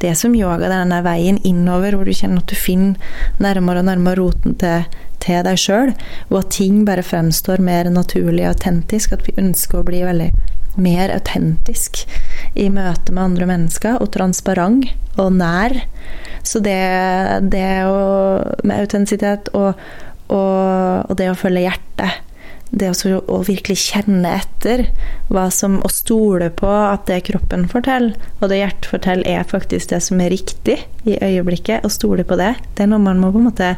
[0.00, 4.20] det som yoga, denne veien innover hvor du kjenner at du finner nærmere og nærmere
[4.20, 4.88] roten til,
[5.24, 5.94] til deg sjøl,
[6.30, 10.30] og at ting bare fremstår mer naturlig og autentisk, at vi ønsker å bli veldig
[10.74, 12.02] mer autentisk
[12.58, 15.76] i møte med andre mennesker, og transparent og nær.
[16.44, 16.80] Så det,
[17.54, 18.00] det å,
[18.66, 19.78] med autentisitet og
[20.32, 22.20] og, og det å følge hjertet.
[22.74, 24.88] Det å, virkelig kjenne etter
[25.30, 29.92] hva som Å stole på at det kroppen forteller, og det hjertet forteller, er faktisk
[29.92, 31.84] det som er riktig i øyeblikket.
[31.86, 32.54] Å stole på det.
[32.74, 33.74] Det er noe man må på en måte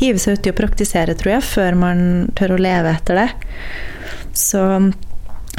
[0.00, 1.98] hive seg uti og praktisere, tror jeg, før man
[2.38, 3.28] tør å leve etter det.
[4.34, 4.62] Så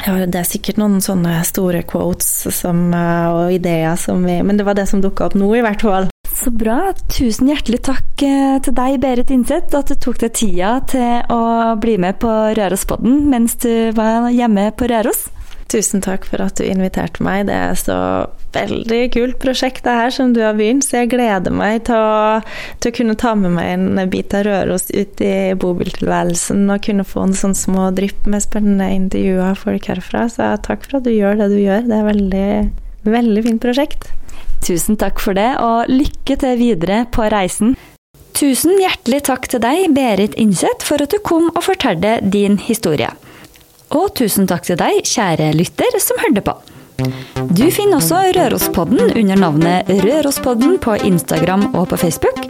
[0.04, 4.58] ja, det er sikkert noen sånne store quotes som, eh, og ideer som vi Men
[4.58, 6.10] det var det som dukka opp nå, i hvert fall.
[6.36, 6.92] Så bra.
[7.08, 11.76] Tusen hjertelig takk eh, til deg, Berit Innseth, at du tok deg tida til å
[11.80, 12.28] bli med på
[12.58, 15.30] Rørospodden mens du var hjemme på Røros.
[15.66, 17.48] Tusen takk for at du inviterte meg.
[17.48, 17.98] Det er så
[18.54, 22.42] veldig kult prosjekt det her som du har begynt, så jeg gleder meg til å,
[22.80, 27.06] til å kunne ta med meg en bit av Røros ut i bobiltilværelsen og kunne
[27.06, 30.28] få en sånn små drypp med spennende intervjuer av folk herfra.
[30.32, 31.84] Så takk for at du gjør det du gjør.
[31.90, 32.48] Det er veldig,
[33.10, 34.08] veldig fint prosjekt.
[34.66, 37.74] Tusen takk for det, og lykke til videre på reisen.
[38.36, 43.10] Tusen hjertelig takk til deg, Berit Innseth, for at du kom og fortalte din historie.
[43.94, 46.56] Og tusen takk til deg, kjære lytter, som hørte på.
[47.52, 52.46] Du finner også Rørospodden under navnet Rørospodden på Instagram og på Facebook.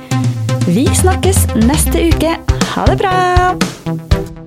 [0.71, 2.37] Vi snakkes neste uke.
[2.75, 4.46] Ha det bra!